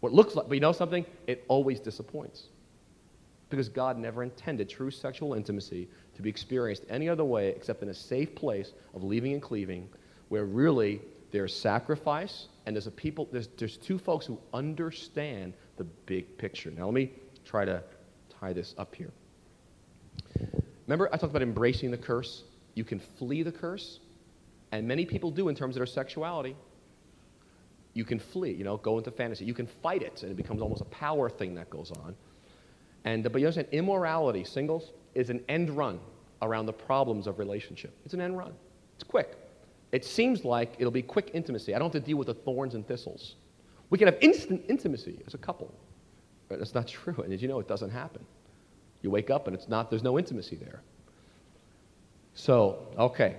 [0.00, 1.04] What looks like, but you know something?
[1.26, 2.48] It always disappoints.
[3.50, 7.88] Because God never intended true sexual intimacy to be experienced any other way except in
[7.88, 9.88] a safe place of leaving and cleaving
[10.28, 11.00] where really
[11.30, 16.70] there's sacrifice and there's a people there's, there's two folks who understand the big picture
[16.70, 17.10] now let me
[17.44, 17.82] try to
[18.40, 19.12] tie this up here
[20.86, 24.00] remember i talked about embracing the curse you can flee the curse
[24.72, 26.56] and many people do in terms of their sexuality
[27.94, 30.62] you can flee you know go into fantasy you can fight it and it becomes
[30.62, 32.14] almost a power thing that goes on
[33.04, 35.98] and but you understand immorality singles is an end run
[36.42, 37.94] around the problems of relationship.
[38.04, 38.52] It's an end run.
[38.94, 39.36] It's quick.
[39.92, 41.74] It seems like it'll be quick intimacy.
[41.74, 43.36] I don't have to deal with the thorns and thistles.
[43.90, 45.72] We can have instant intimacy as a couple.
[46.48, 47.16] But that's not true.
[47.22, 48.24] And as you know, it doesn't happen.
[49.02, 50.82] You wake up and it's not, there's no intimacy there.
[52.34, 53.36] So, okay.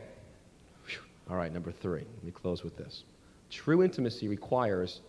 [1.29, 2.05] All right, number three.
[2.15, 3.03] Let me close with this.
[3.49, 5.01] True intimacy requires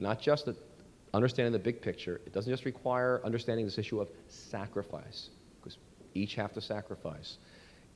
[0.00, 0.48] not just
[1.12, 5.30] understanding the big picture, it doesn't just require understanding this issue of sacrifice,
[5.60, 5.78] because
[6.14, 7.38] each have to sacrifice.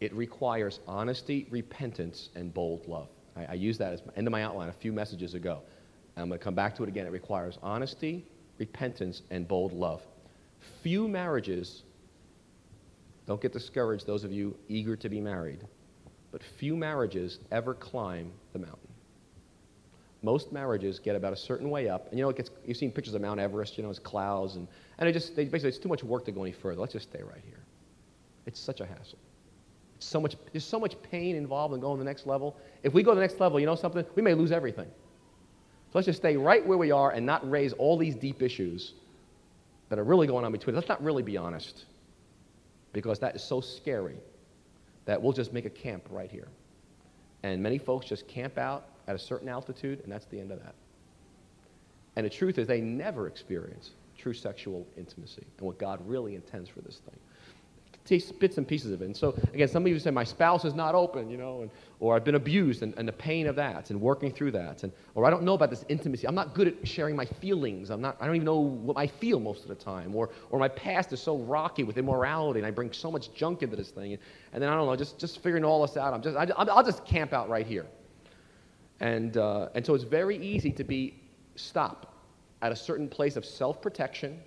[0.00, 3.08] It requires honesty, repentance, and bold love.
[3.36, 5.60] I, I used that as end of my outline a few messages ago.
[6.16, 7.06] I'm going to come back to it again.
[7.06, 8.24] It requires honesty,
[8.58, 10.02] repentance, and bold love.
[10.82, 11.82] Few marriages,
[13.26, 15.60] don't get discouraged, those of you eager to be married,
[16.32, 18.88] but few marriages ever climb the mountain.
[20.22, 22.90] Most marriages get about a certain way up, and you know, it gets, you've seen
[22.90, 24.66] pictures of Mount Everest, you know, it's clouds, and,
[24.98, 26.80] and it just, they, basically, it's too much work to go any further.
[26.80, 27.60] Let's just stay right here.
[28.46, 29.18] It's such a hassle.
[30.00, 32.56] So much, there's so much pain involved in going to the next level.
[32.82, 34.04] If we go to the next level, you know something?
[34.14, 34.86] We may lose everything.
[34.86, 38.94] So let's just stay right where we are and not raise all these deep issues
[39.88, 40.80] that are really going on between us.
[40.80, 41.86] Let's not really be honest
[42.92, 44.16] because that is so scary
[45.06, 46.48] that we'll just make a camp right here.
[47.42, 50.62] And many folks just camp out at a certain altitude, and that's the end of
[50.62, 50.74] that.
[52.16, 56.68] And the truth is, they never experience true sexual intimacy and what God really intends
[56.68, 57.18] for this thing
[58.08, 59.04] take bits and pieces of it.
[59.04, 61.70] And so, again, some of you say, my spouse is not open, you know, and,
[62.00, 64.82] or I've been abused and, and the pain of that and working through that.
[64.82, 66.26] And, or I don't know about this intimacy.
[66.26, 67.90] I'm not good at sharing my feelings.
[67.90, 70.14] I'm not, I don't even know what I feel most of the time.
[70.14, 73.62] Or, or my past is so rocky with immorality and I bring so much junk
[73.62, 74.14] into this thing.
[74.14, 76.14] And, and then I don't know, just, just figuring all this out.
[76.14, 77.86] I'm just, I, I'll just camp out right here.
[79.00, 81.14] And, uh, and so it's very easy to be
[81.56, 82.14] stop
[82.62, 84.40] at a certain place of self protection,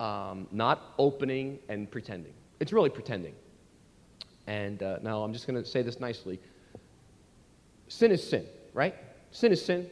[0.00, 2.32] um, not opening and pretending.
[2.60, 3.34] It's really pretending.
[4.46, 6.40] And uh, now I'm just going to say this nicely
[7.88, 8.94] sin is sin, right?
[9.30, 9.88] Sin is sin.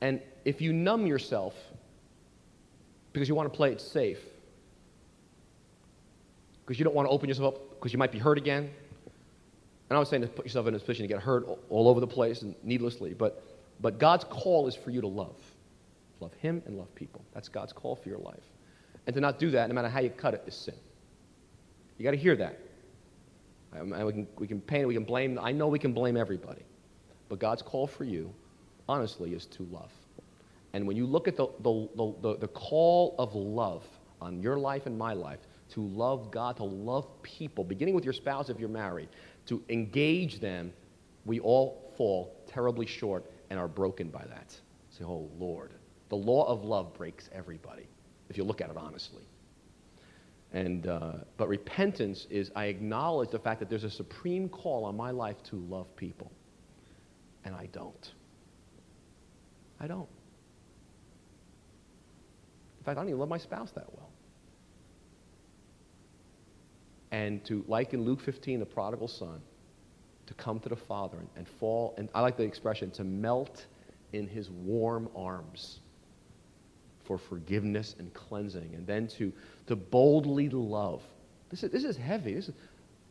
[0.00, 1.54] And if you numb yourself
[3.12, 4.18] because you want to play it safe,
[6.64, 8.70] because you don't want to open yourself up because you might be hurt again,
[9.90, 12.00] and I was saying to put yourself in a position to get hurt all over
[12.00, 13.42] the place and needlessly, but,
[13.80, 15.36] but God's call is for you to love.
[16.20, 17.22] Love Him and love people.
[17.34, 18.42] That's God's call for your life.
[19.06, 20.74] And to not do that, no matter how you cut it, is sin.
[21.98, 22.58] You got to hear that.
[23.82, 26.62] we, can, we can paint we can blame, I know we can blame everybody.
[27.28, 28.32] But God's call for you,
[28.88, 29.92] honestly, is to love.
[30.72, 33.84] And when you look at the, the, the, the, call of love
[34.20, 35.38] on your life and my life,
[35.70, 39.08] to love God, to love people, beginning with your spouse if you're married,
[39.46, 40.72] to engage them,
[41.24, 44.56] we all fall terribly short and are broken by that.
[44.90, 45.72] Say, oh Lord,
[46.08, 47.86] the law of love breaks everybody
[48.28, 49.22] if you look at it honestly.
[50.52, 54.96] And, uh, but repentance is I acknowledge the fact that there's a supreme call on
[54.96, 56.30] my life to love people.
[57.44, 58.12] And I don't.
[59.80, 60.08] I don't.
[62.78, 64.10] In fact, I don't even love my spouse that well.
[67.10, 69.40] And to, like in Luke 15, the prodigal son,
[70.26, 73.66] to come to the Father and, and fall, and I like the expression, to melt
[74.12, 75.80] in his warm arms
[77.04, 79.32] for forgiveness and cleansing, and then to,
[79.66, 81.02] to boldly love.
[81.50, 82.34] This is, this is heavy.
[82.34, 82.54] This is,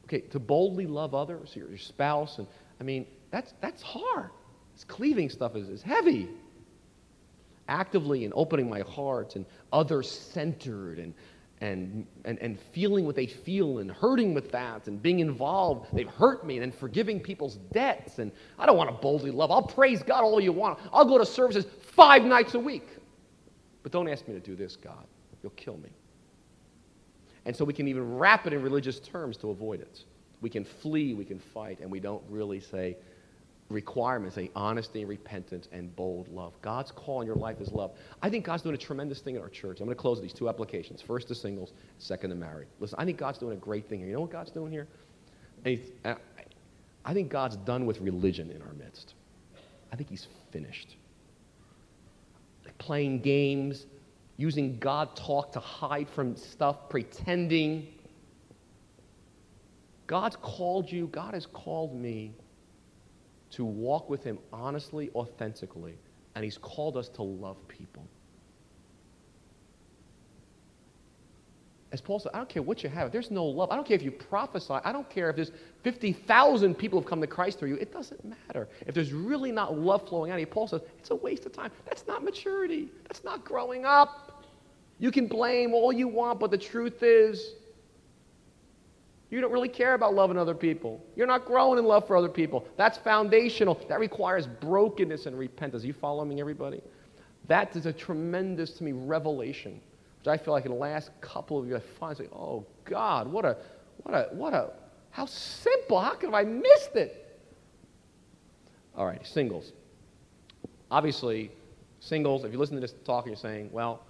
[0.05, 2.47] okay, to boldly love others, your, your spouse, and
[2.79, 4.29] I mean, that's, that's hard.
[4.73, 6.29] This cleaving stuff is, is heavy.
[7.69, 11.13] Actively and opening my heart and other centered and,
[11.61, 15.87] and, and, and feeling what they feel and hurting with that and being involved.
[15.93, 18.19] They've hurt me and then forgiving people's debts.
[18.19, 19.49] And I don't want to boldly love.
[19.49, 20.79] I'll praise God all you want.
[20.91, 21.65] I'll go to services
[21.95, 22.87] five nights a week.
[23.83, 25.05] But don't ask me to do this, God.
[25.41, 25.89] You'll kill me.
[27.45, 29.99] And so we can even wrap it in religious terms to avoid it.
[30.41, 32.95] We can flee, we can fight, and we don't really say
[33.69, 36.53] requirements, say honesty, repentance, and bold love.
[36.61, 37.91] God's call in your life is love.
[38.21, 39.79] I think God's doing a tremendous thing in our church.
[39.79, 41.01] I'm going to close with these two applications.
[41.01, 42.67] First to singles, second to married.
[42.79, 44.07] Listen, I think God's doing a great thing here.
[44.07, 44.87] You know what God's doing here?
[45.65, 45.79] I
[47.13, 49.15] think God's done with religion in our midst.
[49.91, 50.95] I think he's finished
[52.85, 53.85] playing games,
[54.37, 57.87] using God talk to hide from stuff, pretending.
[60.05, 62.33] God's called you, God has called me
[63.51, 65.97] to walk with Him honestly, authentically,
[66.35, 68.05] and He's called us to love people.
[71.93, 73.11] As Paul said, I don't care what you have.
[73.11, 74.73] There's no love, I don't care if you prophesy.
[74.83, 75.51] I don't care if there's
[75.83, 77.75] 50,000 people have come to Christ through you.
[77.75, 78.67] It doesn't matter.
[78.87, 81.53] If there's really not love flowing out of you, Paul says, it's a waste of
[81.53, 81.69] time.
[81.85, 82.89] That's not maturity.
[83.07, 84.43] That's not growing up.
[84.97, 87.51] You can blame all you want, but the truth is,
[89.29, 90.99] you don't really care about loving other people.
[91.15, 92.67] You're not growing in love for other people.
[92.75, 93.79] That's foundational.
[93.87, 95.83] That requires brokenness and repentance.
[95.83, 96.81] You following me, everybody?
[97.47, 99.79] That is a tremendous, to me, revelation,
[100.23, 103.27] which I feel like in the last couple of years, I finally say, oh, God,
[103.27, 103.57] what a,
[104.03, 104.71] what a, what a,
[105.11, 105.99] how simple.
[105.99, 107.39] How could have I missed it?
[108.95, 109.73] All right, singles.
[110.89, 111.51] Obviously,
[111.99, 114.05] singles, if you listen to this talk and you're saying, well,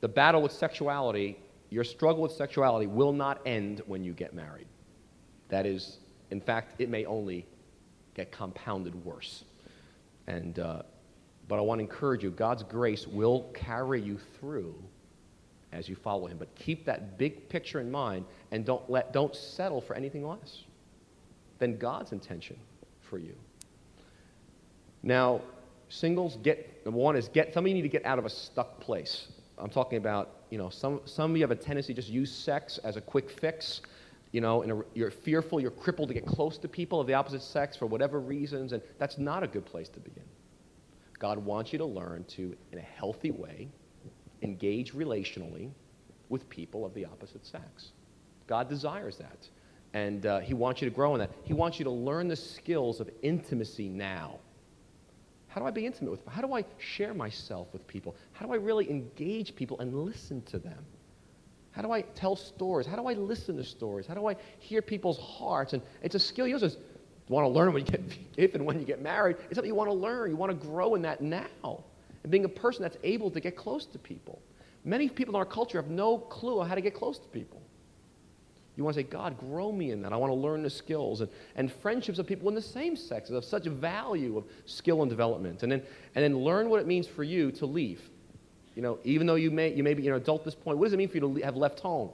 [0.00, 1.38] the battle with sexuality
[1.74, 4.68] your struggle with sexuality will not end when you get married.
[5.48, 5.98] That is,
[6.30, 7.46] in fact, it may only
[8.14, 9.42] get compounded worse.
[10.28, 10.82] And, uh,
[11.48, 14.74] but I want to encourage you God's grace will carry you through
[15.74, 16.38] as you follow Him.
[16.38, 20.64] But keep that big picture in mind and don't, let, don't settle for anything less
[21.58, 22.56] than God's intention
[23.00, 23.34] for you.
[25.02, 25.40] Now,
[25.88, 28.80] singles get, one is get, some of you need to get out of a stuck
[28.80, 29.28] place.
[29.58, 32.32] I'm talking about, you know, some, some of you have a tendency to just use
[32.32, 33.82] sex as a quick fix.
[34.32, 37.40] You know, and you're fearful, you're crippled to get close to people of the opposite
[37.40, 40.24] sex for whatever reasons, and that's not a good place to begin.
[41.20, 43.68] God wants you to learn to, in a healthy way,
[44.44, 45.70] engage relationally
[46.28, 47.92] with people of the opposite sex.
[48.46, 49.48] God desires that.
[49.94, 51.30] And uh, He wants you to grow in that.
[51.44, 54.38] He wants you to learn the skills of intimacy now.
[55.48, 56.32] How do I be intimate with people?
[56.32, 58.16] How do I share myself with people?
[58.32, 60.84] How do I really engage people and listen to them?
[61.70, 62.86] How do I tell stories?
[62.86, 64.06] How do I listen to stories?
[64.06, 65.72] How do I hear people's hearts?
[65.72, 66.78] And it's a skill you just
[67.28, 68.00] want to learn when you get,
[68.36, 69.36] if and when you get married.
[69.46, 70.30] It's something you want to learn.
[70.30, 71.84] You want to grow in that now.
[72.24, 74.42] And being a person that's able to get close to people.
[74.84, 77.62] Many people in our culture have no clue how to get close to people.
[78.76, 80.12] You want to say, God, grow me in that.
[80.12, 81.20] I want to learn the skills.
[81.20, 85.02] And, and friendships of people in the same sex is of such value of skill
[85.02, 85.62] and development.
[85.62, 85.82] And then,
[86.14, 88.02] and then learn what it means for you to leave.
[88.74, 90.86] You know, even though you may, you may be an adult at this point, what
[90.86, 92.10] does it mean for you to have left home?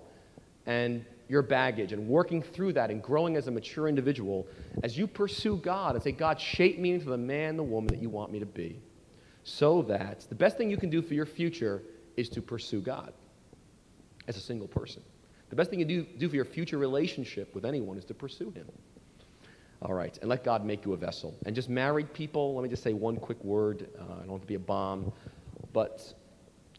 [0.67, 4.47] And your baggage and working through that and growing as a mature individual
[4.83, 8.03] as you pursue God and say, God, shape me into the man, the woman that
[8.03, 8.81] you want me to be.
[9.45, 11.83] So that the best thing you can do for your future
[12.17, 13.13] is to pursue God
[14.29, 15.03] as a single person.
[15.49, 18.51] The best thing you do, do for your future relationship with anyone is to pursue
[18.51, 18.67] Him.
[19.83, 21.35] All right, and let God make you a vessel.
[21.47, 23.89] And just married people, let me just say one quick word.
[23.99, 25.11] Uh, I don't want to be a bomb,
[25.73, 26.15] but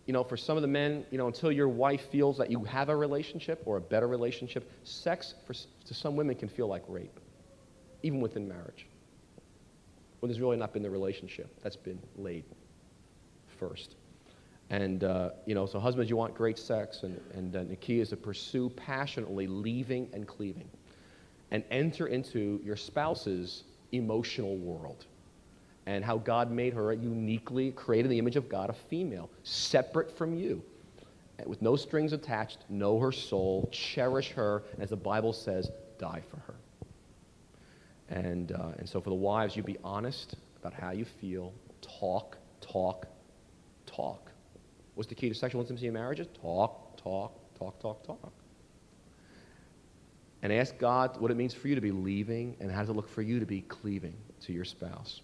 [0.05, 2.63] you know, for some of the men, you know, until your wife feels that you
[2.63, 6.83] have a relationship or a better relationship, sex for, to some women can feel like
[6.87, 7.19] rape,
[8.03, 8.87] even within marriage,
[10.21, 12.45] when there's really not been the relationship that's been laid
[13.59, 13.95] first.
[14.69, 17.99] And, uh, you know, so husbands, you want great sex, and, and uh, the key
[17.99, 20.69] is to pursue passionately leaving and cleaving
[21.51, 25.05] and enter into your spouse's emotional world
[25.85, 30.15] and how God made her uniquely, created in the image of God, a female, separate
[30.15, 30.63] from you,
[31.45, 36.37] with no strings attached, know her soul, cherish her, as the Bible says, die for
[36.37, 36.50] her.
[38.11, 42.37] And, uh, and so for the wives, you be honest about how you feel, talk,
[42.59, 43.07] talk,
[43.85, 44.31] talk.
[44.95, 46.27] What's the key to sexual intimacy in marriages?
[46.41, 48.33] Talk, talk, talk, talk, talk.
[50.43, 52.95] And ask God what it means for you to be leaving and how does it
[52.95, 55.21] look for you to be cleaving to your spouse.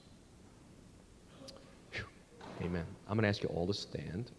[1.91, 2.05] Whew.
[2.61, 2.85] Amen.
[3.07, 4.31] I'm going to ask you all to stand.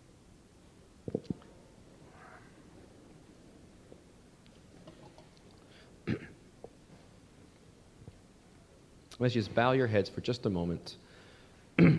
[9.19, 10.97] Let's just bow your heads for just a moment.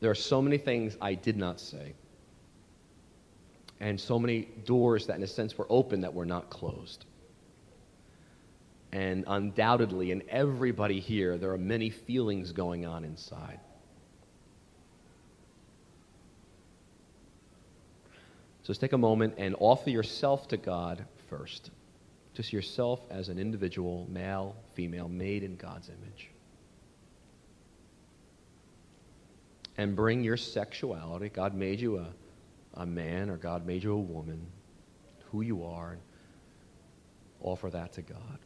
[0.00, 1.92] There are so many things I did not say,
[3.80, 7.04] and so many doors that, in a sense, were open that were not closed.
[8.92, 13.60] And undoubtedly, in everybody here, there are many feelings going on inside.
[18.62, 21.70] So just take a moment and offer yourself to God first.
[22.34, 26.30] Just yourself as an individual, male, female, made in God's image.
[29.80, 31.30] and bring your sexuality.
[31.30, 32.08] God made you a,
[32.74, 34.46] a man or God made you a woman,
[35.32, 36.00] who you are, and
[37.40, 38.38] offer that to God.